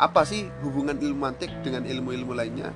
Apa 0.00 0.26
sih 0.26 0.48
hubungan 0.64 0.98
ilmu 0.98 1.20
mantik 1.20 1.50
dengan 1.62 1.86
ilmu-ilmu 1.86 2.32
lainnya? 2.34 2.70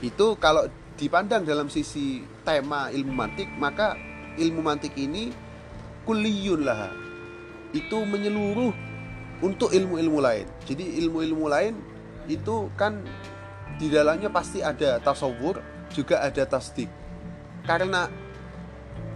Itu 0.00 0.36
kalau 0.36 0.66
dipandang 0.94 1.42
dalam 1.42 1.66
sisi 1.68 2.22
tema 2.46 2.88
ilmu 2.92 3.12
mantik, 3.12 3.50
maka 3.58 3.98
ilmu 4.38 4.60
mantik 4.62 4.94
ini 4.98 5.30
kulliyun 6.04 6.60
laha 6.66 6.90
itu 7.74 7.98
menyeluruh 8.06 8.70
untuk 9.42 9.74
ilmu-ilmu 9.74 10.18
lain 10.22 10.46
jadi 10.68 10.84
ilmu-ilmu 11.04 11.46
lain 11.50 11.74
itu 12.30 12.70
kan 12.78 13.02
di 13.80 13.90
dalamnya 13.90 14.30
pasti 14.30 14.62
ada 14.62 15.02
tasawur 15.02 15.58
juga 15.90 16.22
ada 16.22 16.46
tasdik 16.46 16.88
karena 17.66 18.06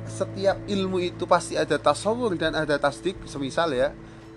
setiap 0.08 0.58
ilmu 0.64 0.98
itu 1.04 1.28
pasti 1.28 1.54
ada 1.54 1.76
tasawur 1.76 2.34
dan 2.34 2.56
ada 2.56 2.80
tasdik 2.80 3.14
semisal 3.28 3.70
ya 3.76 3.92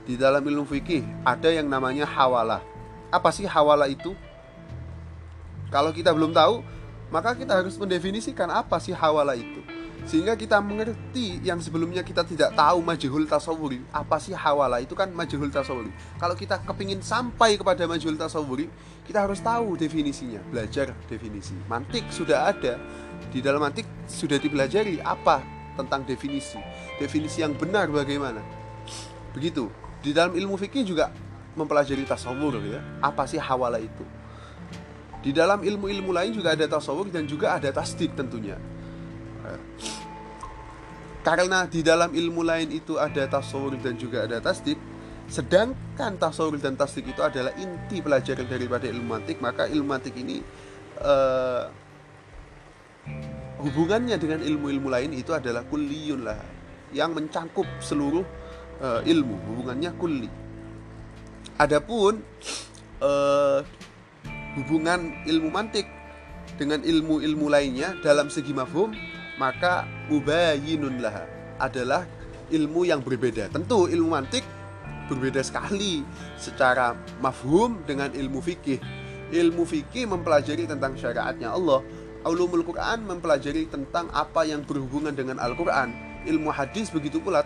di 0.06 0.18
dalam 0.18 0.42
ilmu 0.42 0.66
fikih 0.66 1.06
ada 1.22 1.50
yang 1.50 1.70
namanya 1.70 2.08
hawalah. 2.08 2.62
Apa 3.12 3.30
sih 3.30 3.46
hawalah 3.46 3.88
itu? 3.92 4.16
Kalau 5.72 5.94
kita 5.96 6.12
belum 6.12 6.36
tahu 6.36 6.66
maka 7.12 7.36
kita 7.36 7.60
harus 7.60 7.76
mendefinisikan 7.76 8.48
apa 8.48 8.80
sih 8.80 8.96
hawalah 8.96 9.36
itu. 9.36 9.62
Sehingga 10.02 10.34
kita 10.34 10.58
mengerti 10.58 11.38
yang 11.46 11.62
sebelumnya 11.62 12.02
kita 12.02 12.26
tidak 12.26 12.58
tahu 12.58 12.82
majhul 12.82 13.22
tasawuri 13.30 13.86
apa 13.94 14.18
sih 14.18 14.34
hawala 14.34 14.82
itu 14.82 14.98
kan 14.98 15.14
majhul 15.14 15.46
tasawuri 15.54 15.94
kalau 16.18 16.34
kita 16.34 16.58
kepingin 16.66 17.06
sampai 17.06 17.54
kepada 17.54 17.86
majhul 17.86 18.18
tasawuri 18.18 18.66
kita 19.06 19.30
harus 19.30 19.38
tahu 19.44 19.78
definisinya. 19.78 20.42
Belajar 20.50 20.98
definisi. 21.06 21.54
Mantik 21.70 22.10
sudah 22.10 22.50
ada. 22.50 22.82
Di 23.30 23.46
dalam 23.46 23.62
mantik 23.62 23.86
sudah 24.10 24.42
dipelajari 24.42 24.98
apa 25.06 25.46
tentang 25.78 26.02
definisi. 26.02 26.58
Definisi 26.98 27.46
yang 27.46 27.54
benar 27.54 27.86
bagaimana? 27.94 28.42
Begitu 29.38 29.70
di 30.02 30.12
dalam 30.12 30.34
ilmu 30.34 30.58
fikih 30.58 30.84
juga 30.84 31.14
mempelajari 31.54 32.04
tasawur 32.04 32.58
ya. 32.66 32.82
Apa 33.02 33.30
sih 33.30 33.38
hawala 33.38 33.78
itu? 33.78 34.06
Di 35.22 35.30
dalam 35.30 35.62
ilmu-ilmu 35.62 36.10
lain 36.10 36.34
juga 36.34 36.58
ada 36.58 36.66
tasawur 36.66 37.14
dan 37.14 37.30
juga 37.30 37.54
ada 37.54 37.70
tasdik 37.70 38.18
tentunya. 38.18 38.58
Karena 41.22 41.70
di 41.70 41.86
dalam 41.86 42.10
ilmu 42.10 42.42
lain 42.42 42.74
itu 42.74 42.98
ada 42.98 43.30
tasawur 43.30 43.78
dan 43.78 43.94
juga 43.94 44.26
ada 44.26 44.42
tasdik 44.42 44.82
sedangkan 45.32 46.20
tasawur 46.20 46.60
dan 46.60 46.76
tasdik 46.76 47.08
itu 47.08 47.24
adalah 47.24 47.56
inti 47.56 48.04
pelajaran 48.04 48.44
daripada 48.52 48.84
ilmu 48.92 49.16
mantik 49.16 49.40
maka 49.40 49.64
ilmu 49.64 49.88
mantik 49.88 50.12
ini 50.20 50.44
uh, 51.00 51.72
hubungannya 53.64 54.20
dengan 54.20 54.44
ilmu-ilmu 54.44 54.92
lain 54.92 55.16
itu 55.16 55.32
adalah 55.32 55.64
kulliyun 55.72 56.28
lah 56.28 56.36
yang 56.92 57.16
mencangkup 57.16 57.64
seluruh 57.80 58.28
uh, 58.82 59.02
ilmu 59.06 59.38
hubungannya 59.48 59.92
kulli 59.96 60.30
adapun 61.62 62.26
uh, 63.00 63.62
hubungan 64.58 65.24
ilmu 65.30 65.54
mantik 65.54 65.88
dengan 66.60 66.84
ilmu-ilmu 66.84 67.48
lainnya 67.48 67.96
dalam 68.04 68.28
segi 68.28 68.52
mafhum 68.52 68.92
maka 69.40 69.88
mubayinun 70.12 71.02
lah 71.02 71.26
adalah 71.58 72.06
ilmu 72.52 72.86
yang 72.86 73.02
berbeda. 73.02 73.50
Tentu 73.50 73.88
ilmu 73.90 74.12
mantik 74.12 74.44
berbeda 75.10 75.42
sekali 75.42 76.06
secara 76.38 76.94
mafhum 77.24 77.82
dengan 77.88 78.12
ilmu 78.12 78.38
fikih. 78.44 78.78
Ilmu 79.32 79.64
fikih 79.64 80.12
mempelajari 80.12 80.68
tentang 80.68 80.94
syariatnya 81.00 81.56
Allah. 81.56 81.82
Ulumul 82.22 82.62
Quran 82.62 83.02
mempelajari 83.08 83.66
tentang 83.66 84.12
apa 84.14 84.46
yang 84.46 84.62
berhubungan 84.62 85.16
dengan 85.16 85.42
Al-Quran. 85.42 85.90
Ilmu 86.28 86.54
hadis 86.54 86.94
begitu 86.94 87.18
pula. 87.18 87.42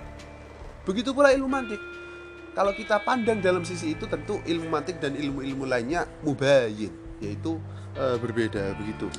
Begitu 0.86 1.12
pula 1.18 1.34
ilmu 1.34 1.50
mantik. 1.50 1.82
Kalau 2.56 2.72
kita 2.72 3.02
pandang 3.04 3.44
dalam 3.44 3.68
sisi 3.68 3.98
itu 3.98 4.08
tentu 4.08 4.40
ilmu 4.46 4.72
mantik 4.72 5.02
dan 5.04 5.18
ilmu-ilmu 5.18 5.68
lainnya 5.68 6.08
mubayin, 6.24 6.94
yaitu 7.20 7.60
e, 7.98 8.06
berbeda 8.16 8.72
begitu. 8.80 9.12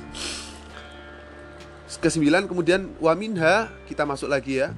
Kesembilan 2.01 2.49
kemudian 2.49 2.89
waminha 2.97 3.69
kita 3.85 4.03
masuk 4.09 4.31
lagi 4.31 4.63
ya 4.63 4.73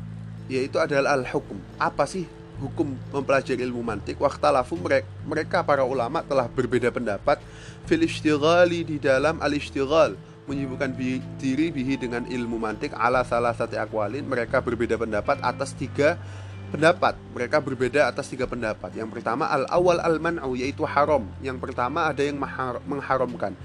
yaitu 0.49 0.81
adalah 0.81 1.15
al-hukum. 1.15 1.55
Apa 1.77 2.09
sih 2.09 2.25
hukum 2.57 2.97
mempelajari 3.13 3.63
ilmu 3.63 3.85
mantik? 3.85 4.17
Waktalafu 4.19 4.75
mereka, 4.75 5.07
mereka 5.23 5.57
para 5.61 5.85
ulama 5.85 6.25
telah 6.25 6.49
berbeda 6.49 6.89
pendapat 6.89 7.39
fil 7.85 8.03
di 8.83 8.97
dalam 8.97 9.39
al-ishtighal 9.39 10.17
menyibukkan 10.49 10.89
diri 11.37 11.69
bihi 11.69 12.01
dengan 12.01 12.25
ilmu 12.25 12.57
mantik 12.57 12.89
ala 12.97 13.21
salah 13.21 13.53
satu 13.53 13.77
akwalin 13.77 14.25
mereka 14.25 14.57
berbeda 14.57 14.97
pendapat 14.97 15.37
atas 15.45 15.77
tiga 15.77 16.17
pendapat. 16.69 17.17
Mereka 17.33 17.57
berbeda 17.61 18.09
atas 18.09 18.29
tiga 18.29 18.45
pendapat. 18.45 18.93
Yang 18.93 19.19
pertama 19.19 19.49
al 19.49 19.65
awal 19.69 19.99
al 19.99 20.17
man'u 20.21 20.53
yaitu 20.55 20.85
haram. 20.85 21.25
Yang 21.41 21.57
pertama 21.59 22.07
ada 22.07 22.21
yang 22.21 22.37
mengharamkan. 22.85 23.57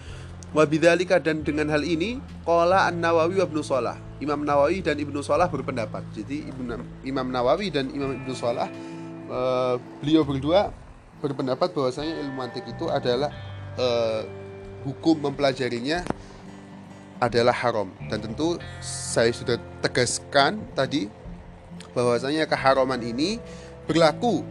Wabidzalika 0.54 1.18
dan 1.18 1.42
dengan 1.42 1.66
hal 1.66 1.82
ini 1.82 2.22
Qala 2.46 2.86
An-Nawawi 2.86 3.42
wa 3.42 3.46
Ibnu 3.50 3.58
Salah 3.66 3.98
Imam 4.22 4.46
Nawawi 4.46 4.86
dan 4.86 4.94
Ibnu 4.94 5.18
Salah 5.18 5.50
berpendapat. 5.50 6.06
Jadi 6.14 6.46
Imam 7.02 7.26
Nawawi 7.26 7.74
dan 7.74 7.90
Imam 7.90 8.14
Ibnu 8.14 8.32
Salah 8.38 8.70
uh, 9.26 9.74
Beliau 9.98 10.22
berdua 10.22 10.70
berpendapat 11.18 11.74
bahwasanya 11.74 12.22
ilmu 12.22 12.38
antik 12.38 12.64
itu 12.70 12.86
adalah 12.86 13.34
uh, 13.74 14.22
Hukum 14.86 15.16
mempelajarinya 15.26 16.04
adalah 17.18 17.56
haram. 17.56 17.88
Dan 18.06 18.20
tentu 18.20 18.60
saya 18.84 19.32
sudah 19.32 19.56
tegaskan 19.80 20.60
tadi 20.76 21.08
bahwasanya 21.94 22.44
keharaman 22.50 23.00
ini 23.00 23.38
berlaku 23.86 24.42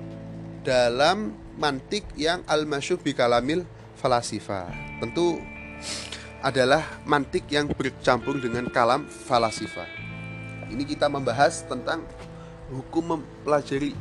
dalam 0.64 1.36
mantik 1.60 2.08
yang 2.16 2.42
al-masyub 2.50 3.04
bi 3.04 3.14
kalamil 3.14 3.68
falasifa 4.00 4.72
Tentu 5.04 5.38
adalah 6.44 6.84
mantik 7.08 7.48
yang 7.48 7.72
bercampur 7.72 8.36
dengan 8.36 8.68
kalam 8.68 9.08
falasifa. 9.08 9.88
Ini 10.68 10.84
kita 10.84 11.08
membahas 11.08 11.64
tentang 11.64 12.04
hukum 12.68 13.16
mempelajari 13.20 13.96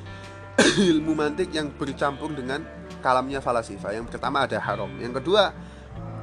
ilmu 0.94 1.14
mantik 1.18 1.50
yang 1.50 1.74
bercampur 1.74 2.30
dengan 2.30 2.62
kalamnya 3.02 3.42
falasifa. 3.42 3.90
Yang 3.90 4.14
pertama 4.14 4.46
ada 4.46 4.62
haram. 4.62 4.90
Yang 5.02 5.22
kedua 5.22 5.50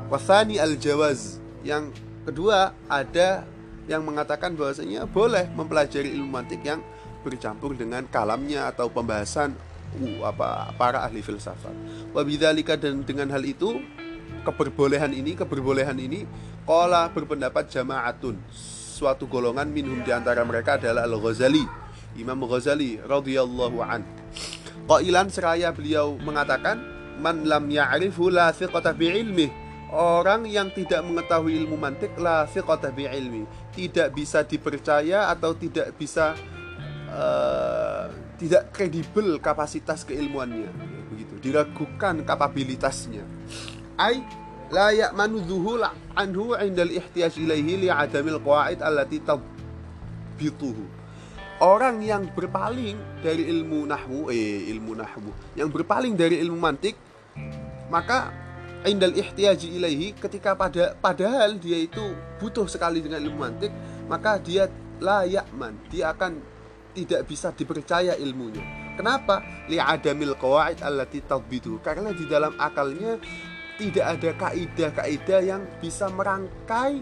wasani 0.08 0.60
al-jawaz. 0.60 1.44
Yang 1.64 1.92
kedua 2.24 2.72
ada 2.88 3.44
yang 3.90 4.06
mengatakan 4.06 4.54
bahwasanya 4.54 5.10
boleh 5.10 5.50
mempelajari 5.58 6.14
ilmu 6.14 6.30
mantik 6.30 6.62
yang 6.62 6.80
bercampur 7.26 7.74
dengan 7.74 8.06
kalamnya 8.08 8.70
atau 8.70 8.88
pembahasan 8.88 9.58
uh, 9.98 10.30
apa 10.30 10.72
para 10.78 11.02
ahli 11.02 11.26
filsafat. 11.26 11.74
Wabidzalika 12.14 12.78
dan 12.78 13.02
dengan 13.02 13.34
hal 13.34 13.42
itu 13.42 13.82
keberbolehan 14.46 15.12
ini 15.12 15.34
keberbolehan 15.34 15.98
ini 15.98 16.30
kola 16.64 17.10
berpendapat 17.10 17.68
jamaatun. 17.74 18.38
Suatu 19.00 19.26
golongan 19.26 19.68
minhum 19.72 20.06
di 20.06 20.12
antara 20.14 20.46
mereka 20.46 20.78
adalah 20.78 21.08
Al 21.08 21.16
Ghazali 21.18 21.64
Imam 22.20 22.40
Ghazali 22.46 23.00
radhiyallahu 23.02 23.80
an. 23.84 24.02
Qailan 24.90 25.30
seraya 25.30 25.70
beliau 25.70 26.18
mengatakan 26.18 26.82
man 27.22 27.46
lam 27.46 27.70
ya'rifu 27.70 28.32
la 28.32 28.50
thiqata 28.50 28.96
bi 28.96 29.12
ilmi 29.12 29.48
orang 29.94 30.46
yang 30.46 30.70
tidak 30.70 31.02
mengetahui 31.02 31.54
ilmu 31.66 31.76
mantik 31.78 32.14
la 32.22 32.46
thiqata 32.46 32.94
bi 32.94 33.10
ilmi. 33.10 33.44
Tidak 33.74 34.10
bisa 34.14 34.46
dipercaya 34.46 35.30
atau 35.30 35.54
tidak 35.58 35.94
bisa 35.98 36.38
uh, 37.10 38.06
tidak 38.38 38.72
kredibel 38.74 39.42
kapasitas 39.42 40.06
keilmuannya. 40.06 40.70
Begitu. 41.10 41.34
Diragukan 41.42 42.22
kapabilitasnya. 42.24 43.26
Ay 44.00 44.22
la 44.70 44.94
ya'manu 44.94 45.42
dhuhul 45.44 45.84
anhu 46.14 46.54
'inda 46.56 46.86
al-ihtiyaj 46.86 47.36
ilaihi 47.42 47.86
li 47.86 47.90
'adamil 47.90 48.40
qawaid 48.40 48.80
allati 48.86 49.20
tabituhu. 49.20 50.86
Orang 51.60 52.00
yang 52.00 52.32
berpaling 52.32 52.96
dari 53.20 53.44
ilmu 53.52 53.84
nahwu 53.84 54.32
eh 54.32 54.72
ilmu 54.72 54.96
nahwu, 54.96 55.60
yang 55.60 55.68
berpaling 55.68 56.16
dari 56.16 56.40
ilmu 56.40 56.56
mantik 56.56 56.96
maka 57.92 58.32
indal 58.88 59.12
ihtiyaji 59.12 59.76
ilaihi 59.76 60.16
ketika 60.16 60.56
pada 60.56 60.96
padahal 60.96 61.60
dia 61.60 61.84
itu 61.84 62.16
butuh 62.40 62.68
sekali 62.70 63.04
dengan 63.04 63.20
ilmu 63.20 63.40
mantik 63.44 63.74
maka 64.08 64.40
dia 64.40 64.72
layak 65.00 65.48
man. 65.56 65.76
Dia 65.88 66.12
akan 66.16 66.40
tidak 66.94 67.28
bisa 67.28 67.52
dipercaya 67.56 68.16
ilmunya. 68.20 68.62
Kenapa? 69.00 69.40
Li 69.72 69.80
adamil 69.80 70.36
qawaid 70.36 70.84
allati 70.84 71.24
tadbitu 71.24 71.80
karena 71.80 72.12
di 72.12 72.28
dalam 72.28 72.52
akalnya 72.60 73.16
tidak 73.80 74.06
ada 74.20 74.30
kaidah-kaidah 74.36 75.40
yang 75.40 75.62
bisa 75.80 76.12
merangkai 76.12 77.00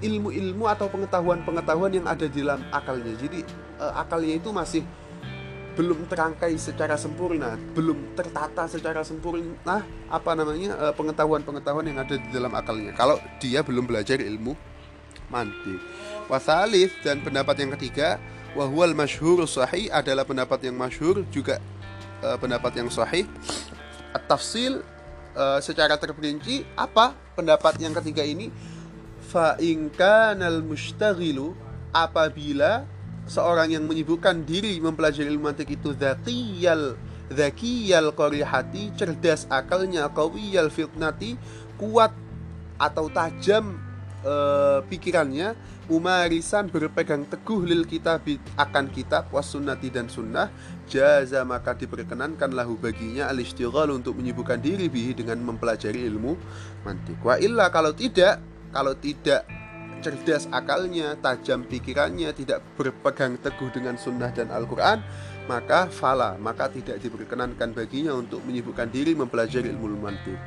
ilmu-ilmu 0.00 0.70
atau 0.70 0.86
pengetahuan-pengetahuan 0.86 1.90
yang 1.90 2.06
ada 2.06 2.30
di 2.30 2.46
dalam 2.46 2.62
akalnya. 2.70 3.10
Jadi 3.18 3.42
uh, 3.82 3.98
akalnya 3.98 4.38
itu 4.38 4.54
masih 4.54 4.86
belum 5.80 6.04
terangkai 6.12 6.60
secara 6.60 7.00
sempurna, 7.00 7.56
belum 7.72 8.12
tertata 8.12 8.68
secara 8.68 9.00
sempurna 9.00 9.80
apa 10.12 10.30
namanya 10.36 10.76
uh, 10.76 10.92
pengetahuan-pengetahuan 10.92 11.88
yang 11.88 12.04
ada 12.04 12.20
di 12.20 12.28
dalam 12.28 12.52
akalnya. 12.52 12.92
Kalau 12.92 13.16
dia 13.40 13.64
belum 13.64 13.88
belajar 13.88 14.20
ilmu 14.20 14.52
mantik. 15.32 15.80
Wasalif 16.28 16.92
dan 17.00 17.24
pendapat 17.24 17.64
yang 17.64 17.72
ketiga, 17.80 18.20
wahwal 18.52 18.92
masyhur 18.92 19.48
sahih 19.48 19.88
adalah 19.88 20.28
pendapat 20.28 20.68
yang 20.68 20.76
masyhur 20.76 21.24
juga 21.32 21.64
uh, 22.20 22.36
pendapat 22.36 22.76
yang 22.76 22.92
sahih. 22.92 23.24
At-tafsil 24.12 24.84
uh, 25.32 25.64
secara 25.64 25.96
terperinci 25.96 26.68
apa 26.76 27.16
pendapat 27.32 27.80
yang 27.80 27.96
ketiga 27.96 28.20
ini 28.20 28.52
fa 29.32 29.56
nal 30.36 30.60
mustaghilu 30.60 31.56
apabila 31.88 32.84
seorang 33.30 33.70
yang 33.70 33.86
menyibukkan 33.86 34.42
diri 34.42 34.82
mempelajari 34.82 35.30
ilmu 35.30 35.54
mantik 35.54 35.70
itu 35.70 35.94
zakiyal 35.94 36.98
zakiyal 37.30 38.10
qarihati 38.10 38.90
cerdas 38.98 39.46
akalnya 39.46 40.10
qawiyal 40.10 40.66
fitnati 40.66 41.38
kuat 41.78 42.10
atau 42.74 43.06
tajam 43.06 43.78
e, 44.26 44.34
pikirannya 44.90 45.54
umarisan 45.86 46.66
berpegang 46.66 47.22
teguh 47.30 47.62
lil 47.62 47.86
kitab 47.86 48.26
akan 48.58 48.90
kitab 48.90 49.30
was 49.30 49.46
sunnati 49.46 49.94
dan 49.94 50.10
sunnah 50.10 50.50
jaza 50.90 51.46
maka 51.46 51.78
diperkenankan 51.78 52.50
lahu 52.50 52.74
baginya 52.82 53.30
al 53.30 53.38
untuk 53.94 54.18
menyibukkan 54.18 54.58
diri 54.58 54.90
bihi 54.90 55.14
dengan 55.14 55.38
mempelajari 55.38 56.02
ilmu 56.02 56.34
mantik 56.82 57.22
wa 57.22 57.38
illa 57.38 57.70
kalau 57.70 57.94
tidak 57.94 58.42
kalau 58.74 58.98
tidak 58.98 59.46
cerdas 60.00 60.48
akalnya, 60.50 61.14
tajam 61.20 61.64
pikirannya, 61.64 62.32
tidak 62.32 62.64
berpegang 62.74 63.36
teguh 63.38 63.70
dengan 63.70 64.00
sunnah 64.00 64.32
dan 64.32 64.48
Al-Quran, 64.48 65.04
maka 65.46 65.86
fala, 65.92 66.34
maka 66.40 66.72
tidak 66.72 66.98
diperkenankan 66.98 67.76
baginya 67.76 68.16
untuk 68.16 68.40
menyibukkan 68.44 68.88
diri 68.88 69.12
mempelajari 69.14 69.70
ilmu 69.70 70.00
mantik. 70.00 70.40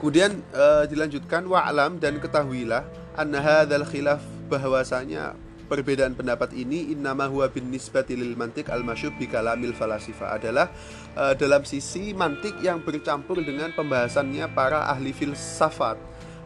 Kemudian 0.00 0.40
uh, 0.56 0.88
dilanjutkan 0.88 1.44
wa'lam 1.44 2.00
dan 2.00 2.16
ketahuilah 2.16 2.88
anna 3.20 3.36
hadzal 3.36 3.84
khilaf 3.84 4.24
bahwasanya 4.48 5.36
perbedaan 5.68 6.16
pendapat 6.16 6.56
ini 6.56 6.90
innama 6.90 7.28
huwa 7.28 7.46
bin 7.46 7.68
nisbati 7.68 8.16
lil 8.16 8.34
mantik 8.34 8.72
al 8.72 8.82
masyub 8.82 9.14
bi 9.20 9.28
kalamil 9.30 9.76
falasifa 9.76 10.34
adalah 10.34 10.72
uh, 11.14 11.36
dalam 11.36 11.62
sisi 11.62 12.16
mantik 12.16 12.58
yang 12.64 12.80
bercampur 12.80 13.44
dengan 13.44 13.70
pembahasannya 13.76 14.48
para 14.50 14.88
ahli 14.88 15.12
filsafat 15.12 16.00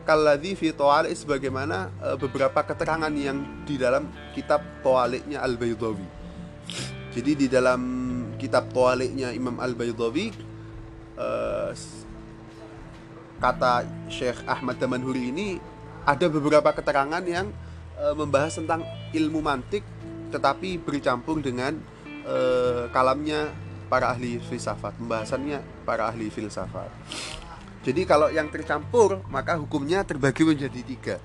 kalladhi 0.05 0.55
fi 0.55 0.71
to'alik 0.71 1.17
sebagaimana 1.17 1.91
uh, 1.99 2.17
beberapa 2.21 2.61
keterangan 2.63 3.13
yang 3.13 3.65
di 3.65 3.81
dalam 3.81 4.07
kitab 4.37 4.61
to'aliknya 4.85 5.41
al-Baydawi 5.41 6.07
jadi 7.17 7.33
di 7.35 7.47
dalam 7.51 7.83
kitab 8.37 8.71
to'aliknya 8.71 9.33
Imam 9.33 9.57
al-Baydawi 9.59 10.31
uh, 11.17 11.73
kata 13.45 13.85
Syekh 14.09 14.41
Ahmad 14.49 14.81
Damanhuri 14.81 15.29
ini 15.29 15.49
ada 16.05 16.29
beberapa 16.29 16.73
keterangan 16.73 17.21
yang 17.25 17.53
e, 17.97 18.05
membahas 18.17 18.57
tentang 18.57 18.85
ilmu 19.13 19.41
mantik 19.41 19.85
tetapi 20.33 20.81
bercampur 20.81 21.41
dengan 21.41 21.77
e, 22.25 22.37
kalamnya 22.91 23.53
para 23.89 24.11
ahli 24.11 24.41
filsafat, 24.41 24.97
pembahasannya 24.97 25.61
para 25.85 26.09
ahli 26.11 26.33
filsafat. 26.33 26.89
Jadi 27.85 28.09
kalau 28.09 28.33
yang 28.33 28.49
tercampur 28.49 29.21
maka 29.29 29.61
hukumnya 29.61 30.01
terbagi 30.03 30.43
menjadi 30.43 30.81
tiga. 30.81 31.17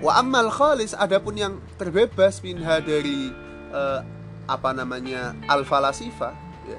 Wa 0.00 0.18
amal 0.18 0.48
khalis 0.48 0.96
adapun 0.96 1.36
yang 1.36 1.60
terbebas 1.76 2.40
minha 2.40 2.80
dari 2.80 3.30
e, 3.70 3.82
apa 4.48 4.72
namanya 4.72 5.36
al 5.46 5.62
falasifa 5.62 6.34
ya, 6.66 6.78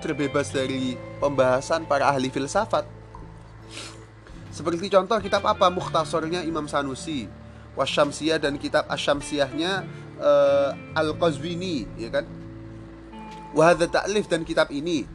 terbebas 0.00 0.50
dari 0.50 0.96
pembahasan 1.22 1.86
para 1.86 2.08
ahli 2.10 2.32
filsafat 2.32 2.98
seperti 4.58 4.90
contoh 4.90 5.14
kitab 5.22 5.46
apa 5.46 5.70
mukhtasornya 5.70 6.42
Imam 6.42 6.66
Sanusi, 6.66 7.30
Wasyamsiyah 7.78 8.42
dan 8.42 8.58
kitab 8.58 8.90
Asyamsiyahnya 8.90 9.86
uh, 10.18 10.98
Al-Qazwini, 10.98 11.86
ya 11.94 12.10
kan? 12.10 12.26
Wahada 13.54 13.86
Ta'lif 13.86 14.26
dan 14.26 14.42
kitab 14.42 14.74
ini. 14.74 15.06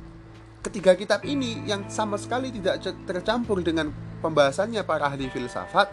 Ketiga 0.64 0.96
kitab 0.96 1.28
ini 1.28 1.60
yang 1.68 1.92
sama 1.92 2.16
sekali 2.16 2.48
tidak 2.48 2.80
tercampur 3.04 3.60
dengan 3.60 3.92
pembahasannya 4.24 4.80
para 4.88 5.12
ahli 5.12 5.28
filsafat, 5.28 5.92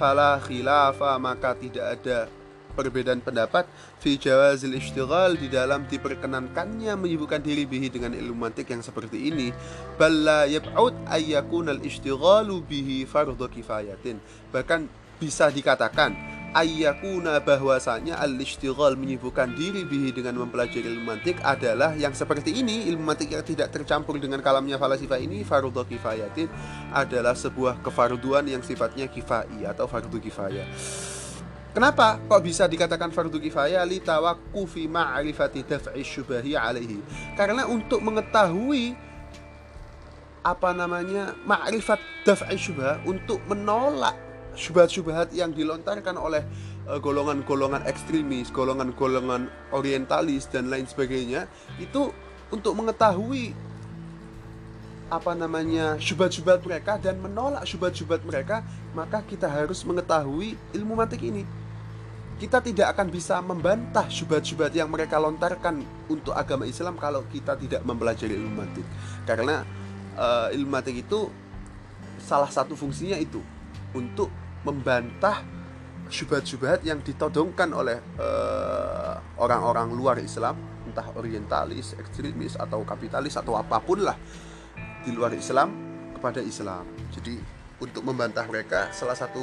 fala 0.00 0.40
khilafa 0.40 1.20
maka 1.20 1.52
tidak 1.52 2.00
ada 2.00 2.24
perbedaan 2.72 3.20
pendapat. 3.20 3.68
Fi 4.00 4.16
jawazil 4.16 4.72
ishtighal 4.72 5.36
di 5.36 5.52
dalam 5.52 5.84
diperkenankannya 5.84 6.96
menyibukkan 6.96 7.44
diri 7.44 7.68
bihi 7.68 7.92
dengan 7.92 8.16
ilmu 8.16 8.48
mantik 8.48 8.72
yang 8.72 8.80
seperti 8.80 9.28
ini. 9.28 9.52
Balla 10.00 10.48
yab'ud 10.48 10.96
ayyakun 11.12 11.72
al 11.72 11.80
ishtighalu 11.84 12.64
bihi 12.64 13.04
fardhu 13.04 13.48
kifayatin. 13.52 14.16
Bahkan 14.48 14.88
bisa 15.20 15.48
dikatakan 15.48 16.12
ayyakuna 16.52 17.42
bahwasanya 17.42 18.20
al 18.20 18.36
ishtighal 18.38 18.94
menyibukkan 18.94 19.56
diri 19.56 19.82
bihi 19.82 20.14
dengan 20.14 20.38
mempelajari 20.42 20.86
ilmu 20.86 21.14
mantik 21.14 21.40
adalah 21.42 21.96
yang 21.98 22.12
seperti 22.12 22.54
ini. 22.54 22.86
Ilmu 22.92 23.02
mantik 23.02 23.32
yang 23.32 23.42
tidak 23.42 23.72
tercampur 23.74 24.20
dengan 24.20 24.38
kalamnya 24.44 24.76
falasifah 24.76 25.18
ini 25.18 25.42
fardhu 25.42 25.82
kifayatin 25.88 26.46
adalah 26.92 27.34
sebuah 27.34 27.80
kefarduan 27.82 28.46
yang 28.46 28.62
sifatnya 28.62 29.10
kifai 29.10 29.66
atau 29.66 29.88
fardu 29.88 30.18
kifayah. 30.20 30.66
Kenapa 31.76 32.16
kok 32.24 32.40
bisa 32.40 32.64
dikatakan 32.64 33.12
fardu 33.12 33.36
kifayah? 33.36 33.84
Li 33.84 34.00
tawaqqufi 34.00 34.88
ma'rifati 34.88 35.60
daf'i 35.60 36.00
syubahi 36.00 36.56
alaihi? 36.56 37.04
Karena 37.36 37.68
untuk 37.68 38.00
mengetahui 38.00 38.96
apa 40.40 40.70
namanya 40.72 41.34
ma'rifat 41.44 41.98
daf'i 42.22 42.56
syubah 42.56 43.02
untuk 43.04 43.42
menolak 43.50 44.25
syubhat-syubhat 44.56 45.30
yang 45.36 45.52
dilontarkan 45.52 46.16
oleh 46.16 46.42
uh, 46.88 46.98
golongan-golongan 46.98 47.84
ekstremis, 47.84 48.50
golongan-golongan 48.50 49.52
orientalis 49.70 50.48
dan 50.48 50.72
lain 50.72 50.88
sebagainya 50.88 51.46
itu 51.78 52.10
untuk 52.50 52.72
mengetahui 52.74 53.52
apa 55.06 55.38
namanya 55.38 55.94
syubhat-syubhat 56.02 56.66
mereka 56.66 56.98
dan 56.98 57.22
menolak 57.22 57.62
syubhat-syubhat 57.62 58.26
mereka 58.26 58.66
maka 58.90 59.22
kita 59.22 59.46
harus 59.46 59.86
mengetahui 59.86 60.58
ilmu 60.74 60.98
mantik 60.98 61.22
ini 61.22 61.46
kita 62.36 62.60
tidak 62.60 62.92
akan 62.92 63.08
bisa 63.08 63.40
membantah 63.40 64.04
syubhat-syubhat 64.12 64.68
yang 64.76 64.92
mereka 64.92 65.16
lontarkan 65.16 65.80
untuk 66.04 66.36
agama 66.36 66.68
Islam 66.68 67.00
kalau 67.00 67.24
kita 67.32 67.56
tidak 67.56 67.80
mempelajari 67.80 68.36
ilmu 68.36 68.60
mantik. 68.60 68.84
Karena 69.24 69.64
uh, 70.20 70.52
ilmu 70.52 70.68
mantik 70.68 71.00
itu 71.00 71.32
salah 72.20 72.52
satu 72.52 72.76
fungsinya 72.76 73.16
itu 73.16 73.40
untuk 73.96 74.28
membantah 74.66 75.46
syubhat-syubhat 76.10 76.82
yang 76.82 76.98
ditodongkan 77.02 77.70
oleh 77.70 77.98
uh, 78.18 79.18
orang-orang 79.38 79.94
luar 79.94 80.16
Islam, 80.18 80.58
entah 80.86 81.06
orientalis, 81.14 81.94
ekstremis 81.94 82.58
atau 82.58 82.82
kapitalis 82.82 83.38
atau 83.38 83.54
apa 83.54 83.78
pun 83.78 84.02
lah 84.02 84.18
di 85.06 85.14
luar 85.14 85.30
Islam 85.34 85.70
kepada 86.18 86.42
Islam. 86.42 86.86
Jadi 87.14 87.38
untuk 87.78 88.02
membantah 88.02 88.46
mereka 88.50 88.90
salah 88.90 89.14
satu 89.14 89.42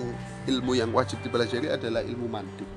ilmu 0.50 0.76
yang 0.76 0.90
wajib 0.92 1.22
dipelajari 1.22 1.70
adalah 1.70 2.02
ilmu 2.02 2.26
mantik 2.26 2.68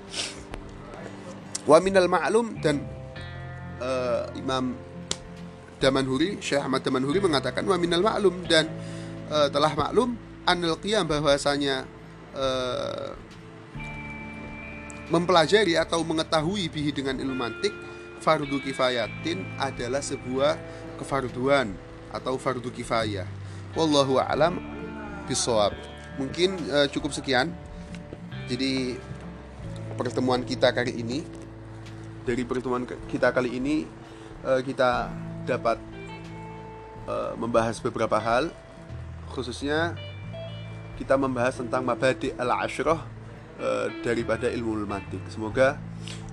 wa 1.66 1.78
minal 1.82 2.06
ma'lum 2.06 2.62
dan 2.62 2.78
uh, 3.82 4.30
Imam 4.38 4.78
Damanhuri 5.82 6.38
Syekh 6.38 6.62
Ahmad 6.62 6.80
Damanhuri 6.86 7.18
mengatakan 7.18 7.66
wa 7.66 7.76
minal 7.76 8.00
ma'lum 8.00 8.46
dan 8.46 8.70
uh, 9.28 9.50
telah 9.50 9.74
maklum 9.74 10.14
anil 10.46 10.78
qiyam 10.78 11.04
bahwasanya 11.04 11.84
uh, 12.34 13.14
mempelajari 15.12 15.78
atau 15.78 16.02
mengetahui 16.02 16.66
bihi 16.66 16.90
dengan 16.90 17.14
ilmu 17.22 17.36
mantik 17.36 17.70
fardu 18.18 18.58
kifayatin 18.58 19.46
adalah 19.60 20.02
sebuah 20.02 20.58
kefarduan 20.98 21.70
atau 22.10 22.34
fardu 22.40 22.72
kifayah 22.72 23.28
wallahu 23.76 24.18
a'lam 24.18 24.58
bisawab. 25.28 25.76
Mungkin 26.16 26.56
uh, 26.72 26.88
cukup 26.88 27.12
sekian. 27.12 27.52
Jadi 28.48 28.96
pertemuan 29.98 30.40
kita 30.46 30.70
kali 30.70 30.96
ini 30.96 31.26
dari 32.22 32.42
pertemuan 32.42 32.86
kita 33.10 33.30
kali 33.34 33.58
ini 33.58 33.84
uh, 34.46 34.62
kita 34.62 35.10
dapat 35.46 35.78
uh, 37.06 37.34
membahas 37.38 37.78
beberapa 37.82 38.18
hal 38.18 38.50
khususnya 39.34 39.98
kita 40.96 41.14
membahas 41.14 41.60
tentang 41.60 41.84
mabadi 41.84 42.32
al-ashrah 42.34 43.04
uh, 43.60 43.86
daripada 44.00 44.48
ilmu 44.48 44.88
mantik. 44.88 45.20
Semoga 45.28 45.76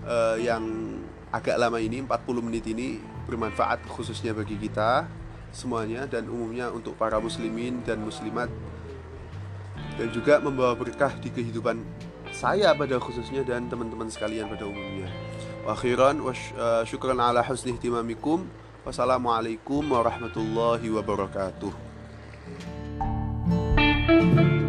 uh, 0.08 0.40
yang 0.40 0.64
agak 1.30 1.60
lama 1.60 1.78
ini 1.78 2.04
40 2.04 2.46
menit 2.46 2.66
ini 2.70 3.02
bermanfaat 3.28 3.84
khususnya 3.90 4.32
bagi 4.32 4.56
kita 4.56 5.08
semuanya 5.54 6.10
dan 6.10 6.26
umumnya 6.28 6.74
untuk 6.74 6.98
para 6.98 7.22
muslimin 7.22 7.86
dan 7.86 8.02
muslimat 8.02 8.50
dan 9.98 10.10
juga 10.10 10.42
membawa 10.42 10.74
berkah 10.74 11.14
di 11.22 11.30
kehidupan 11.30 11.82
saya 12.34 12.74
pada 12.74 12.98
khususnya 12.98 13.46
dan 13.46 13.70
teman-teman 13.70 14.10
sekalian 14.10 14.50
pada 14.50 14.66
umumnya. 14.66 15.06
Akhiran 15.70 16.20
uh, 16.20 16.34
syukran 16.84 17.22
ala 17.22 17.46
husni 17.46 17.78
ihtimamikum. 17.78 18.50
Wassalamualaikum 18.84 19.80
warahmatullahi 19.80 20.92
wabarakatuh. 20.92 21.93
Thank 24.08 24.40
you. 24.40 24.63